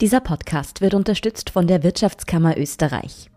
Dieser 0.00 0.20
Podcast 0.20 0.80
wird 0.80 0.94
unterstützt 0.94 1.50
von 1.50 1.66
der 1.66 1.82
Wirtschaftskammer 1.82 2.56
Österreich. 2.56 3.28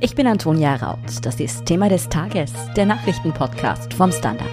Ich 0.00 0.16
bin 0.16 0.26
Antonia 0.26 0.74
Raut. 0.74 0.98
Das 1.22 1.38
ist 1.38 1.66
Thema 1.66 1.88
des 1.88 2.08
Tages, 2.08 2.52
der 2.76 2.84
Nachrichtenpodcast 2.86 3.94
vom 3.94 4.10
Standard. 4.10 4.48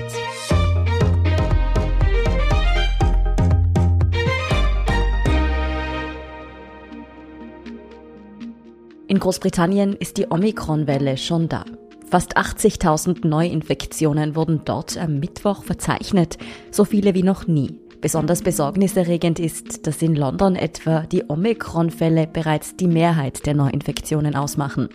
In 9.08 9.18
Großbritannien 9.18 9.96
ist 9.96 10.18
die 10.18 10.28
Omikron-Welle 10.30 11.18
schon 11.18 11.50
da. 11.50 11.66
Fast 12.08 12.38
80.000 12.38 13.28
Neuinfektionen 13.28 14.36
wurden 14.36 14.62
dort 14.64 14.96
am 14.96 15.18
Mittwoch 15.18 15.64
verzeichnet, 15.64 16.38
so 16.70 16.86
viele 16.86 17.16
wie 17.16 17.24
noch 17.24 17.48
nie. 17.48 17.80
Besonders 18.02 18.42
besorgniserregend 18.42 19.40
ist, 19.40 19.86
dass 19.86 20.02
in 20.02 20.16
London 20.16 20.56
etwa 20.56 21.02
die 21.02 21.24
Omikron-Fälle 21.28 22.26
bereits 22.26 22.76
die 22.76 22.88
Mehrheit 22.88 23.46
der 23.46 23.54
Neuinfektionen 23.54 24.36
ausmachen. 24.36 24.90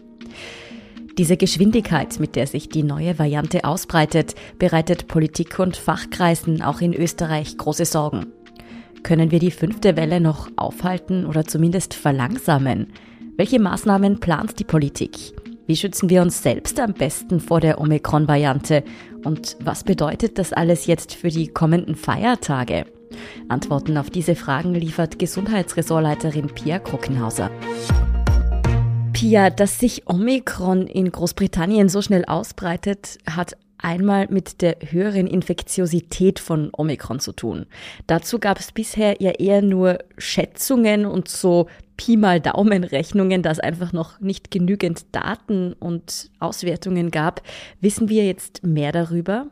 Diese 1.17 1.37
Geschwindigkeit, 1.37 2.19
mit 2.21 2.37
der 2.37 2.47
sich 2.47 2.69
die 2.69 2.83
neue 2.83 3.19
Variante 3.19 3.65
ausbreitet, 3.65 4.35
bereitet 4.59 5.07
Politik 5.07 5.59
und 5.59 5.77
Fachkreisen 5.77 6.61
auch 6.63 6.81
in 6.81 6.93
Österreich 6.93 7.57
große 7.57 7.87
Sorgen. 7.87 8.27
Können 9.03 9.31
wir 9.31 9.39
die 9.39 9.53
fünfte 9.53 9.97
Welle 9.97 10.21
noch 10.21 10.51
aufhalten 10.57 11.25
oder 11.25 11.45
zumindest 11.45 11.95
verlangsamen? 11.95 12.89
Welche 13.37 13.61
Maßnahmen 13.61 14.19
plant 14.19 14.59
die 14.59 14.65
Politik? 14.65 15.33
Wie 15.67 15.77
schützen 15.77 16.11
wir 16.11 16.23
uns 16.23 16.43
selbst 16.43 16.79
am 16.81 16.93
besten 16.93 17.41
vor 17.41 17.61
der 17.61 17.81
Omikron-Variante? 17.81 18.83
Und 19.25 19.57
was 19.61 19.85
bedeutet 19.85 20.39
das 20.39 20.53
alles 20.53 20.87
jetzt 20.87 21.15
für 21.15 21.29
die 21.29 21.49
kommenden 21.49 21.95
Feiertage? 21.95 22.85
Antworten 23.49 23.97
auf 23.97 24.11
diese 24.11 24.35
Fragen 24.35 24.75
liefert 24.75 25.19
Gesundheitsressortleiterin 25.19 26.49
Pia 26.49 26.79
Kruckenhauser. 26.79 27.51
Pia, 29.13 29.51
dass 29.51 29.79
sich 29.79 30.09
Omikron 30.09 30.87
in 30.87 31.11
Großbritannien 31.11 31.89
so 31.89 32.03
schnell 32.03 32.25
ausbreitet, 32.27 33.19
hat 33.31 33.57
einmal 33.79 34.27
mit 34.29 34.63
der 34.63 34.77
höheren 34.91 35.27
Infektiosität 35.27 36.39
von 36.39 36.71
Omikron 36.77 37.21
zu 37.21 37.33
tun. 37.33 37.67
Dazu 38.07 38.39
gab 38.39 38.59
es 38.59 38.73
bisher 38.73 39.17
ja 39.21 39.31
eher 39.31 39.63
nur 39.63 39.99
Schätzungen 40.19 41.07
und 41.07 41.29
so 41.29 41.67
Pi 41.97 42.17
mal 42.17 42.41
Daumen 42.41 42.85
Rechnungen, 42.85 43.43
da 43.43 43.51
es 43.51 43.61
einfach 43.61 43.93
noch 43.93 44.21
nicht 44.21 44.51
genügend 44.51 45.07
Daten 45.13 45.73
und 45.73 46.31
Auswertungen 46.39 47.11
gab. 47.11 47.43
Wissen 47.81 48.09
wir 48.09 48.27
jetzt 48.27 48.65
mehr 48.65 48.93
darüber? 48.93 49.47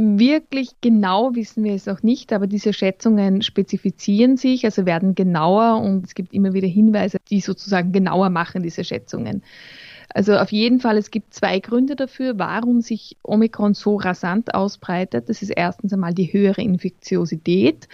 Wirklich 0.00 0.80
genau 0.80 1.34
wissen 1.34 1.64
wir 1.64 1.74
es 1.74 1.86
noch 1.86 2.04
nicht, 2.04 2.32
aber 2.32 2.46
diese 2.46 2.72
Schätzungen 2.72 3.42
spezifizieren 3.42 4.36
sich, 4.36 4.64
also 4.64 4.86
werden 4.86 5.16
genauer 5.16 5.82
und 5.82 6.06
es 6.06 6.14
gibt 6.14 6.32
immer 6.32 6.52
wieder 6.52 6.68
Hinweise, 6.68 7.18
die 7.30 7.40
sozusagen 7.40 7.90
genauer 7.90 8.30
machen, 8.30 8.62
diese 8.62 8.84
Schätzungen. 8.84 9.42
Also 10.14 10.36
auf 10.36 10.52
jeden 10.52 10.80
Fall, 10.80 10.96
es 10.96 11.10
gibt 11.10 11.34
zwei 11.34 11.60
Gründe 11.60 11.94
dafür, 11.94 12.38
warum 12.38 12.80
sich 12.80 13.16
Omikron 13.22 13.74
so 13.74 13.96
rasant 13.96 14.54
ausbreitet. 14.54 15.28
Das 15.28 15.42
ist 15.42 15.50
erstens 15.50 15.92
einmal 15.92 16.14
die 16.14 16.32
höhere 16.32 16.62
Infektiosität. 16.62 17.88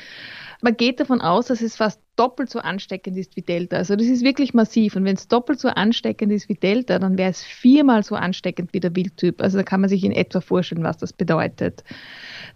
Man 0.63 0.77
geht 0.77 1.01
davon 1.01 1.21
aus, 1.21 1.47
dass 1.47 1.61
es 1.61 1.77
fast 1.77 2.01
doppelt 2.17 2.49
so 2.51 2.61
ansteckend 2.61 3.17
ist 3.17 3.37
wie 3.37 3.43
Delta. 3.43 3.77
Also 3.77 3.97
das 3.97 4.07
ist 4.07 4.23
wirklich 4.23 4.55
massiv. 4.55 4.95
Und 4.95 5.05
wenn 5.05 5.17
es 5.17 5.27
doppelt 5.27 5.59
so 5.59 5.69
ansteckend 5.69 6.33
ist 6.33 6.49
wie 6.49 6.55
Delta, 6.55 7.01
dann 7.01 7.19
wäre 7.19 7.31
es 7.31 7.43
viermal 7.43 8.05
so 8.05 8.15
ansteckend 8.15 8.73
wie 8.73 8.81
der 8.81 8.95
Wildtyp. 8.95 9.43
Also 9.43 9.59
da 9.59 9.65
kann 9.65 9.81
man 9.81 9.91
sich 9.91 10.05
in 10.05 10.13
etwa 10.13 10.41
vorstellen, 10.41 10.85
was 10.85 10.99
das 10.99 11.13
bedeutet. 11.13 11.83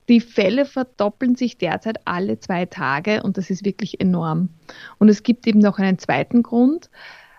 Die 0.09 0.21
Fälle 0.21 0.65
verdoppeln 0.65 1.35
sich 1.35 1.59
derzeit 1.59 1.99
alle 2.05 2.39
zwei 2.39 2.67
Tage 2.67 3.23
und 3.25 3.37
das 3.37 3.51
ist 3.51 3.65
wirklich 3.65 4.01
enorm. 4.01 4.51
Und 4.99 5.09
es 5.09 5.25
gibt 5.25 5.47
eben 5.49 5.59
noch 5.59 5.79
einen 5.79 5.99
zweiten 5.99 6.45
Grund. 6.45 6.89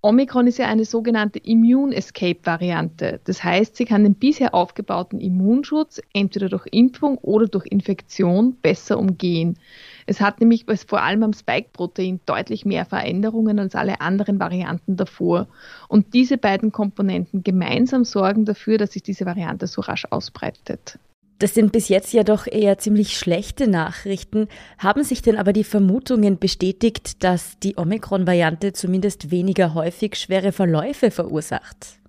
Omikron 0.02 0.48
ist 0.48 0.58
ja 0.58 0.68
eine 0.68 0.86
sogenannte 0.86 1.40
Immune 1.40 1.94
Escape 1.94 2.40
Variante. 2.44 3.20
Das 3.26 3.44
heißt, 3.44 3.76
sie 3.76 3.84
kann 3.84 4.04
den 4.04 4.16
bisher 4.16 4.56
aufgebauten 4.56 5.20
Immunschutz 5.20 6.02
entweder 6.14 6.48
durch 6.48 6.66
Impfung 6.72 7.18
oder 7.18 7.48
durch 7.48 7.66
Infektion 7.66 8.56
besser 8.62 8.98
umgehen. 8.98 9.58
Es 10.06 10.22
hat 10.22 10.40
nämlich 10.40 10.66
vor 10.88 11.02
allem 11.02 11.24
am 11.24 11.34
Spike-Protein 11.34 12.22
deutlich 12.26 12.66
mehr 12.66 12.86
Veränderungen 12.86 13.60
als 13.60 13.76
alle 13.76 14.00
anderen 14.00 14.40
Varianten 14.40 14.96
davor. 14.96 15.48
Und 15.90 16.14
diese 16.14 16.38
beiden 16.38 16.72
Komponenten 16.72 17.44
gemeinsam 17.44 18.06
sorgen 18.06 18.46
dafür, 18.46 18.78
dass 18.78 18.94
sich 18.94 19.04
diese 19.04 19.26
Variante 19.26 19.68
so 19.68 19.82
rasch 19.82 20.06
ausbreitet. 20.10 20.98
Das 21.40 21.54
sind 21.54 21.72
bis 21.72 21.88
jetzt 21.88 22.12
ja 22.12 22.24
doch 22.24 22.48
eher 22.48 22.78
ziemlich 22.78 23.18
schlechte 23.18 23.68
Nachrichten. 23.68 24.50
Haben 24.78 25.04
sich 25.04 25.22
denn 25.22 25.38
aber 25.38 25.54
die 25.54 25.64
Vermutungen 25.64 26.38
bestätigt, 26.38 27.24
dass 27.24 27.58
die 27.60 27.78
Omikron-Variante 27.78 28.74
zumindest 28.74 29.32
weniger 29.32 29.74
häufig 29.74 30.16
schwere 30.16 30.52
Verläufe 30.52 31.12
verursacht? 31.12 32.00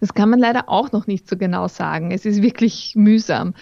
Das 0.00 0.14
kann 0.14 0.30
man 0.30 0.38
leider 0.38 0.68
auch 0.68 0.90
noch 0.92 1.06
nicht 1.06 1.28
so 1.28 1.36
genau 1.36 1.68
sagen. 1.68 2.10
Es 2.10 2.24
ist 2.24 2.42
wirklich 2.42 2.92
mühsam. 2.94 3.54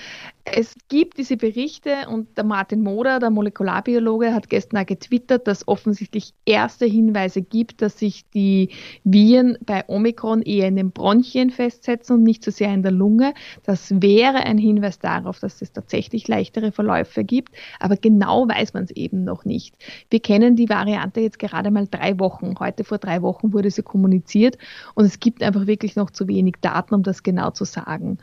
Es 0.44 0.74
gibt 0.88 1.18
diese 1.18 1.36
Berichte 1.36 2.08
und 2.08 2.36
der 2.36 2.42
Martin 2.42 2.82
Moder, 2.82 3.20
der 3.20 3.30
Molekularbiologe, 3.30 4.34
hat 4.34 4.50
gestern 4.50 4.78
auch 4.78 4.86
getwittert, 4.86 5.46
dass 5.46 5.68
offensichtlich 5.68 6.34
erste 6.44 6.84
Hinweise 6.84 7.42
gibt, 7.42 7.80
dass 7.80 7.98
sich 7.98 8.28
die 8.30 8.70
Viren 9.04 9.56
bei 9.64 9.84
Omikron 9.88 10.42
eher 10.42 10.66
in 10.66 10.74
den 10.74 10.90
Bronchien 10.90 11.50
festsetzen 11.50 12.16
und 12.16 12.22
nicht 12.24 12.42
so 12.42 12.50
sehr 12.50 12.74
in 12.74 12.82
der 12.82 12.90
Lunge. 12.90 13.34
Das 13.62 13.94
wäre 14.02 14.38
ein 14.38 14.58
Hinweis 14.58 14.98
darauf, 14.98 15.38
dass 15.38 15.62
es 15.62 15.72
tatsächlich 15.72 16.26
leichtere 16.26 16.72
Verläufe 16.72 17.22
gibt, 17.22 17.54
aber 17.78 17.96
genau 17.96 18.48
weiß 18.48 18.74
man 18.74 18.84
es 18.84 18.90
eben 18.90 19.22
noch 19.22 19.44
nicht. 19.44 19.76
Wir 20.10 20.20
kennen 20.20 20.56
die 20.56 20.68
Variante 20.68 21.20
jetzt 21.20 21.38
gerade 21.38 21.70
mal 21.70 21.86
drei 21.88 22.18
Wochen. 22.18 22.54
Heute 22.58 22.82
vor 22.82 22.98
drei 22.98 23.22
Wochen 23.22 23.52
wurde 23.52 23.70
sie 23.70 23.82
kommuniziert 23.82 24.58
und 24.94 25.04
es 25.04 25.20
gibt 25.20 25.40
einfach 25.40 25.68
wirklich 25.68 25.94
noch 25.94 26.10
zu 26.10 26.26
wenig 26.26 26.56
Daten, 26.60 26.94
um 26.96 27.04
das 27.04 27.22
genau 27.22 27.50
zu 27.52 27.64
sagen. 27.64 28.18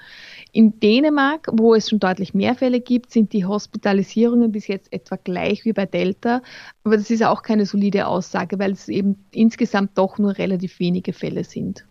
In 0.52 0.80
Dänemark, 0.80 1.48
wo 1.52 1.76
es 1.76 1.90
schon 1.90 2.00
deutlich 2.00 2.34
mehr 2.34 2.56
Fälle 2.56 2.82
gibt, 2.82 3.12
sind 3.12 3.34
die 3.34 3.46
Hospitalisierungen 3.46 4.52
bis 4.52 4.68
jetzt 4.68 4.92
etwa 4.92 5.16
gleich 5.16 5.64
wie 5.64 5.74
bei 5.74 5.86
Delta. 5.86 6.42
Aber 6.84 6.98
das 6.98 7.12
ist 7.12 7.24
auch 7.24 7.44
keine 7.44 7.66
solide 7.66 8.08
Aussage, 8.08 8.58
weil 8.58 8.72
es 8.72 8.88
eben 8.88 9.24
insgesamt 9.32 9.98
doch 9.98 10.18
nur 10.18 10.38
relativ 10.38 10.80
wenige 10.80 11.14
Fälle 11.14 11.44
sind. 11.44 11.86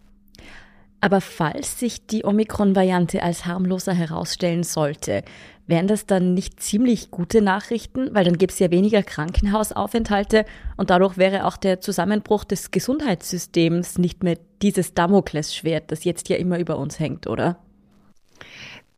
Aber 1.00 1.20
falls 1.20 1.78
sich 1.78 2.06
die 2.06 2.24
Omikron-Variante 2.24 3.22
als 3.22 3.47
harmloser 3.47 3.92
herausstellen 3.92 4.64
sollte, 4.64 5.22
wären 5.68 5.86
das 5.86 6.06
dann 6.06 6.34
nicht 6.34 6.60
ziemlich 6.60 7.12
gute 7.12 7.41
Nachrichten? 7.41 8.12
Weil 8.12 8.24
dann 8.24 8.38
gäbe 8.38 8.52
es 8.52 8.58
ja 8.58 8.72
weniger 8.72 9.04
Krankenhausaufenthalte 9.04 10.44
und 10.76 10.91
dadurch 10.91 11.16
wäre 11.16 11.47
auch 11.47 11.56
der 11.56 11.80
Zusammenbruch 11.80 12.42
des 12.42 12.72
Gesundheitssystems 12.72 13.98
nicht 13.98 14.24
mehr 14.24 14.38
dieses 14.60 14.94
Damoklesschwert, 14.94 15.92
das 15.92 16.02
jetzt 16.02 16.28
ja 16.28 16.36
immer 16.36 16.58
über 16.58 16.78
uns 16.78 16.98
hängt, 16.98 17.28
oder? 17.28 17.58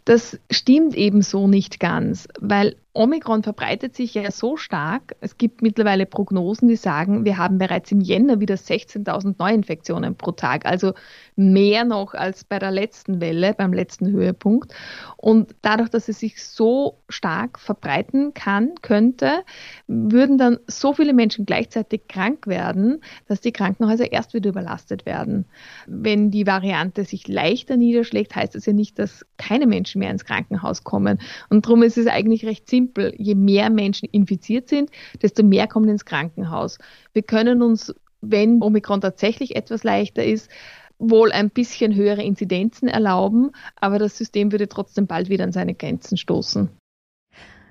Das 0.05 0.39
stimmt 0.51 0.95
eben 0.95 1.23
so 1.23 1.47
nicht 1.47 1.79
ganz, 1.79 2.27
weil 2.41 2.77
Omikron 2.93 3.45
verbreitet 3.45 3.95
sich 3.95 4.15
ja 4.15 4.33
so 4.33 4.57
stark. 4.57 5.15
Es 5.21 5.39
gibt 5.39 5.63
mittlerweile 5.63 6.07
Prognosen, 6.07 6.67
die 6.67 6.75
sagen, 6.75 7.25
wir 7.25 7.39
haben 7.39 7.59
bereits 7.59 7.93
im 7.93 8.01
Jänner 8.01 8.41
wieder 8.41 8.57
16.000 8.57 9.37
Neuinfektionen 9.39 10.17
pro 10.17 10.33
Tag, 10.33 10.67
also 10.67 10.95
mehr 11.37 11.85
noch 11.85 12.15
als 12.15 12.43
bei 12.43 12.59
der 12.59 12.73
letzten 12.73 13.21
Welle, 13.21 13.55
beim 13.55 13.73
letzten 13.73 14.11
Höhepunkt. 14.11 14.75
Und 15.17 15.55
dadurch, 15.63 15.89
dass 15.89 16.09
es 16.09 16.19
sich 16.19 16.45
so 16.45 16.99
stark 17.09 17.61
verbreiten 17.61 18.35
kann, 18.35 18.73
könnte, 18.83 19.45
würden 19.87 20.37
dann 20.37 20.59
so 20.67 20.93
viele 20.93 21.13
Menschen 21.13 21.47
gleichzeitig 21.47 22.09
krank 22.09 22.49
werden, 22.49 23.03
dass 23.29 23.41
die 23.41 23.53
Krankenhäuser 23.53 24.11
erst 24.11 24.35
wieder 24.35 24.51
überlastet 24.51 25.07
werden. 25.07 25.45
Wenn 25.87 26.33
die 26.33 26.47
Variante 26.47 27.05
sich 27.05 27.29
leichter 27.29 27.77
niederschlägt, 27.77 28.35
heißt 28.35 28.57
das 28.57 28.67
ja 28.67 28.73
nicht, 28.73 28.99
dass 28.99 29.25
keine 29.37 29.69
Menschen 29.69 30.01
mehr 30.01 30.11
ins 30.11 30.25
Krankenhaus 30.25 30.83
kommen. 30.83 31.21
Und 31.51 31.67
darum 31.67 31.85
ist 31.85 31.97
es 31.97 32.09
eigentlich 32.09 32.45
recht 32.45 32.69
simpel 32.69 32.90
simpel, 32.91 33.15
je 33.17 33.35
mehr 33.35 33.71
Menschen 33.71 34.09
infiziert 34.11 34.69
sind, 34.69 34.91
desto 35.23 35.43
mehr 35.43 35.67
kommen 35.67 35.89
ins 35.89 36.05
Krankenhaus. 36.05 36.79
Wir 37.13 37.23
können 37.23 37.63
uns, 37.63 37.95
wenn 38.21 38.63
Omikron 38.63 39.01
tatsächlich 39.01 39.57
etwas 39.57 39.85
leichter 39.85 40.25
ist, 40.25 40.51
wohl 40.99 41.33
ein 41.33 41.51
bisschen 41.51 41.95
höhere 41.95 42.23
Inzidenzen 42.23 42.89
erlauben, 42.89 43.53
aber 43.77 43.99
das 43.99 44.19
System 44.19 44.53
würde 44.53 44.69
trotzdem 44.69 45.07
bald 45.07 45.31
wieder 45.31 45.45
an 45.45 45.53
seine 45.53 45.75
Grenzen 45.75 46.19
stoßen. 46.19 46.69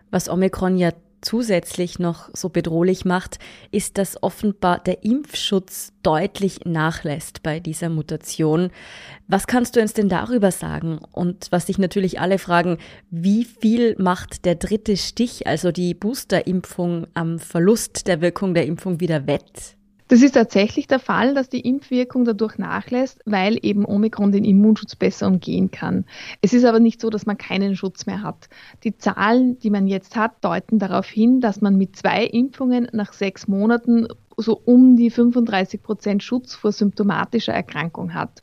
Was 0.10 0.30
Omikron 0.30 0.78
ja 0.78 0.92
zusätzlich 1.22 2.00
noch 2.00 2.30
so 2.34 2.50
bedrohlich 2.50 3.06
macht, 3.06 3.40
ist, 3.72 3.98
dass 3.98 4.22
offenbar 4.22 4.80
der 4.80 5.04
Impfschutz 5.04 5.94
deutlich 6.04 6.62
nachlässt 6.66 7.44
bei 7.44 7.60
dieser 7.60 7.90
Mutation. 7.90 8.72
Was 9.28 9.48
kannst 9.48 9.76
du 9.76 9.82
uns 9.82 9.94
denn 9.94 10.10
darüber 10.10 10.52
sagen? 10.52 11.00
Und 11.12 11.48
was 11.52 11.68
sich 11.68 11.78
natürlich 11.78 12.20
alle 12.20 12.40
fragen, 12.40 12.78
wie 13.10 13.46
viel 13.46 13.96
macht 13.98 14.46
der 14.46 14.56
dritte 14.56 14.98
Stich, 14.98 15.48
also 15.48 15.72
die 15.72 15.94
Boosterimpfung, 15.94 17.08
am 17.14 17.40
Verlust 17.40 18.08
der 18.08 18.22
Wirkung 18.22 18.54
der 18.54 18.66
Impfung 18.66 19.00
wieder 19.00 19.28
wett? 19.28 19.79
Das 20.10 20.24
ist 20.24 20.32
tatsächlich 20.32 20.88
der 20.88 20.98
Fall, 20.98 21.36
dass 21.36 21.50
die 21.50 21.60
Impfwirkung 21.60 22.26
dadurch 22.26 22.58
nachlässt, 22.58 23.22
weil 23.26 23.60
eben 23.62 23.86
Omikron 23.86 24.32
den 24.32 24.44
Immunschutz 24.44 24.96
besser 24.96 25.28
umgehen 25.28 25.70
kann. 25.70 26.04
Es 26.42 26.52
ist 26.52 26.66
aber 26.66 26.80
nicht 26.80 27.00
so, 27.00 27.12
dass 27.12 27.28
man 27.28 27.38
keinen 27.38 27.76
Schutz 27.76 28.08
mehr 28.08 28.24
hat. 28.24 28.50
Die 28.84 28.98
Zahlen, 28.98 29.60
die 29.60 29.70
man 29.70 29.86
jetzt 29.86 30.16
hat, 30.16 30.44
deuten 30.44 30.80
darauf 30.80 31.06
hin, 31.06 31.42
dass 31.42 31.62
man 31.62 31.78
mit 31.78 31.96
zwei 31.96 32.26
Impfungen 32.26 32.88
nach 32.92 33.14
sechs 33.14 33.48
Monaten 33.48 34.08
so 34.36 34.60
um 34.66 34.98
die 34.98 35.12
35 35.12 35.84
Prozent 35.84 36.24
Schutz 36.24 36.56
vor 36.56 36.72
symptomatischer 36.72 37.54
Erkrankung 37.54 38.16
hat. 38.16 38.42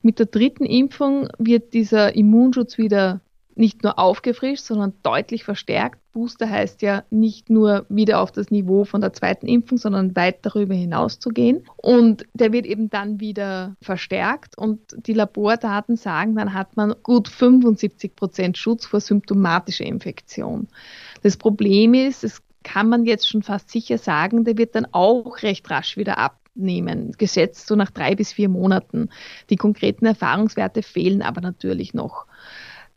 Mit 0.00 0.18
der 0.18 0.26
dritten 0.26 0.64
Impfung 0.64 1.28
wird 1.36 1.74
dieser 1.74 2.16
Immunschutz 2.16 2.78
wieder 2.78 3.20
nicht 3.56 3.82
nur 3.82 3.98
aufgefrischt, 3.98 4.64
sondern 4.64 4.94
deutlich 5.02 5.44
verstärkt. 5.44 6.00
Booster 6.12 6.48
heißt 6.48 6.82
ja 6.82 7.04
nicht 7.10 7.50
nur 7.50 7.86
wieder 7.88 8.20
auf 8.20 8.30
das 8.30 8.50
Niveau 8.50 8.84
von 8.84 9.00
der 9.00 9.12
zweiten 9.12 9.46
Impfung, 9.46 9.78
sondern 9.78 10.14
weit 10.16 10.38
darüber 10.42 10.74
hinaus 10.74 11.18
zu 11.18 11.30
gehen. 11.30 11.66
Und 11.76 12.24
der 12.34 12.52
wird 12.52 12.66
eben 12.66 12.90
dann 12.90 13.20
wieder 13.20 13.76
verstärkt 13.82 14.56
und 14.56 14.80
die 14.96 15.12
Labordaten 15.12 15.96
sagen, 15.96 16.36
dann 16.36 16.54
hat 16.54 16.76
man 16.76 16.94
gut 17.02 17.28
75 17.28 18.14
Prozent 18.14 18.58
Schutz 18.58 18.86
vor 18.86 19.00
symptomatischer 19.00 19.84
Infektion. 19.84 20.68
Das 21.22 21.36
Problem 21.36 21.94
ist, 21.94 22.24
es 22.24 22.42
kann 22.62 22.88
man 22.88 23.04
jetzt 23.04 23.28
schon 23.28 23.42
fast 23.42 23.70
sicher 23.70 23.98
sagen, 23.98 24.44
der 24.44 24.56
wird 24.56 24.74
dann 24.74 24.86
auch 24.92 25.42
recht 25.42 25.70
rasch 25.70 25.96
wieder 25.96 26.18
ab 26.18 26.38
nehmen, 26.54 27.12
geschätzt 27.18 27.66
so 27.66 27.74
nach 27.74 27.90
drei 27.90 28.14
bis 28.14 28.32
vier 28.32 28.48
Monaten. 28.48 29.10
Die 29.50 29.56
konkreten 29.56 30.06
Erfahrungswerte 30.06 30.82
fehlen 30.82 31.22
aber 31.22 31.40
natürlich 31.40 31.94
noch. 31.94 32.26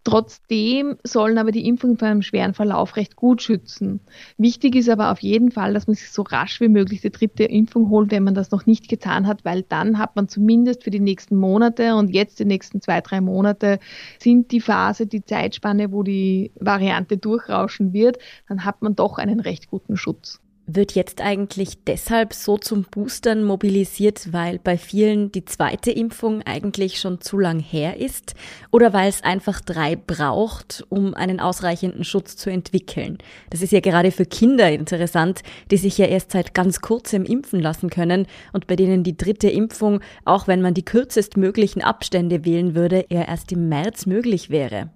Trotzdem 0.04 0.96
sollen 1.04 1.38
aber 1.38 1.52
die 1.52 1.68
Impfungen 1.68 1.98
vor 1.98 2.08
einem 2.08 2.22
schweren 2.22 2.54
Verlauf 2.54 2.96
recht 2.96 3.16
gut 3.16 3.42
schützen. 3.42 4.00
Wichtig 4.38 4.76
ist 4.76 4.88
aber 4.90 5.12
auf 5.12 5.20
jeden 5.20 5.52
Fall, 5.52 5.74
dass 5.74 5.88
man 5.88 5.96
sich 5.96 6.12
so 6.12 6.22
rasch 6.22 6.62
wie 6.62 6.70
möglich 6.70 7.02
die 7.02 7.12
dritte 7.12 7.44
Impfung 7.44 7.90
holt, 7.90 8.12
wenn 8.12 8.24
man 8.24 8.34
das 8.34 8.52
noch 8.52 8.66
nicht 8.66 8.88
getan 8.88 9.28
hat, 9.28 9.44
weil 9.44 9.64
dann 9.64 9.98
hat 9.98 10.16
man 10.16 10.30
zumindest 10.30 10.84
für 10.84 10.92
die 10.92 11.02
nächsten 11.02 11.36
Monate 11.36 11.96
und 11.96 12.10
jetzt 12.10 12.40
die 12.40 12.46
nächsten 12.46 12.82
zwei, 12.82 13.02
drei 13.02 13.20
Monate 13.20 13.80
sind 14.20 14.52
die 14.52 14.62
Phase, 14.62 15.08
die 15.08 15.26
Zeitspanne, 15.26 15.92
wo 15.92 16.04
die 16.04 16.52
Variante 16.56 17.18
durchrauschen 17.18 17.92
wird, 17.92 18.18
dann 18.48 18.64
hat 18.64 18.82
man 18.82 18.96
doch 18.96 19.18
einen 19.18 19.42
recht 19.42 19.70
guten 19.70 19.98
Schutz. 19.98 20.40
Wird 20.70 20.96
jetzt 20.96 21.22
eigentlich 21.22 21.86
deshalb 21.86 22.34
so 22.34 22.58
zum 22.58 22.84
Boostern 22.84 23.46
mobilisiert, 23.46 24.34
weil 24.34 24.60
bei 24.60 24.78
vielen 24.78 25.32
die 25.32 25.46
zweite 25.46 25.92
Impfung 25.92 26.42
eigentlich 26.42 27.00
schon 27.00 27.22
zu 27.22 27.40
lang 27.40 27.62
her 27.62 28.02
ist 28.02 28.36
oder 28.70 28.92
weil 28.92 29.08
es 29.08 29.24
einfach 29.24 29.62
drei 29.62 29.96
braucht, 29.96 30.86
um 30.90 31.14
einen 31.14 31.40
ausreichenden 31.40 32.04
Schutz 32.04 32.36
zu 32.36 32.50
entwickeln? 32.50 33.18
Das 33.50 33.62
ist 33.62 33.72
ja 33.72 33.80
gerade 33.80 34.12
für 34.12 34.26
Kinder 34.26 34.70
interessant, 34.70 35.42
die 35.72 35.78
sich 35.78 35.98
ja 35.98 36.08
erst 36.08 36.32
seit 36.32 36.54
ganz 36.54 36.82
kurzem 36.82 37.24
impfen 37.24 37.62
lassen 37.62 37.90
können 37.90 38.28
und 38.52 38.68
bei 38.68 38.76
denen 38.76 39.06
die 39.06 39.16
dritte 39.16 39.50
Impfung, 39.50 40.02
auch 40.26 40.50
wenn 40.50 40.62
man 40.62 40.74
die 40.74 40.84
kürzestmöglichen 40.84 41.82
Abstände 41.82 42.44
wählen 42.44 42.76
würde, 42.76 43.06
eher 43.08 43.30
erst 43.30 43.54
im 43.54 43.70
März 43.70 44.06
möglich 44.06 44.50
wäre. 44.50 44.90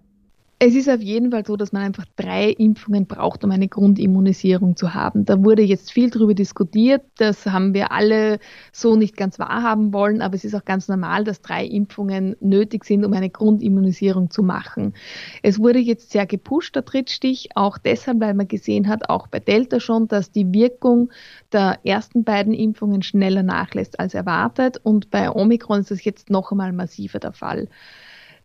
Es 0.63 0.75
ist 0.75 0.87
auf 0.87 1.01
jeden 1.01 1.31
Fall 1.31 1.43
so, 1.43 1.57
dass 1.57 1.71
man 1.71 1.81
einfach 1.81 2.05
drei 2.15 2.51
Impfungen 2.51 3.07
braucht, 3.07 3.43
um 3.43 3.49
eine 3.49 3.67
Grundimmunisierung 3.67 4.75
zu 4.75 4.93
haben. 4.93 5.25
Da 5.25 5.43
wurde 5.43 5.63
jetzt 5.63 5.91
viel 5.91 6.11
darüber 6.11 6.35
diskutiert. 6.35 7.01
Das 7.17 7.47
haben 7.47 7.73
wir 7.73 7.91
alle 7.91 8.37
so 8.71 8.95
nicht 8.95 9.17
ganz 9.17 9.39
wahrhaben 9.39 9.91
wollen. 9.91 10.21
Aber 10.21 10.35
es 10.35 10.45
ist 10.45 10.53
auch 10.53 10.63
ganz 10.63 10.87
normal, 10.87 11.23
dass 11.23 11.41
drei 11.41 11.65
Impfungen 11.65 12.35
nötig 12.41 12.85
sind, 12.85 13.03
um 13.05 13.13
eine 13.13 13.31
Grundimmunisierung 13.31 14.29
zu 14.29 14.43
machen. 14.43 14.93
Es 15.41 15.57
wurde 15.57 15.79
jetzt 15.79 16.11
sehr 16.11 16.27
gepusht, 16.27 16.75
der 16.75 16.83
Drittstich, 16.83 17.49
auch 17.55 17.79
deshalb, 17.79 18.19
weil 18.19 18.35
man 18.35 18.47
gesehen 18.47 18.87
hat, 18.87 19.09
auch 19.09 19.25
bei 19.25 19.39
Delta 19.39 19.79
schon, 19.79 20.07
dass 20.09 20.31
die 20.31 20.53
Wirkung 20.53 21.11
der 21.51 21.79
ersten 21.83 22.23
beiden 22.23 22.53
Impfungen 22.53 23.01
schneller 23.01 23.41
nachlässt 23.41 23.99
als 23.99 24.13
erwartet. 24.13 24.79
Und 24.83 25.09
bei 25.09 25.31
Omikron 25.31 25.79
ist 25.79 25.89
das 25.89 26.03
jetzt 26.03 26.29
noch 26.29 26.51
einmal 26.51 26.71
massiver 26.71 27.17
der 27.17 27.33
Fall. 27.33 27.67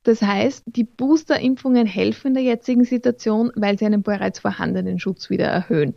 Das 0.06 0.22
heißt, 0.22 0.62
die 0.66 0.84
Boosterimpfungen 0.84 1.84
helfen 1.84 2.28
in 2.28 2.34
der 2.34 2.42
jetzigen 2.44 2.84
Situation, 2.84 3.50
weil 3.56 3.76
sie 3.76 3.86
einen 3.86 4.04
bereits 4.04 4.38
vorhandenen 4.38 5.00
Schutz 5.00 5.30
wieder 5.30 5.46
erhöhen. 5.46 5.94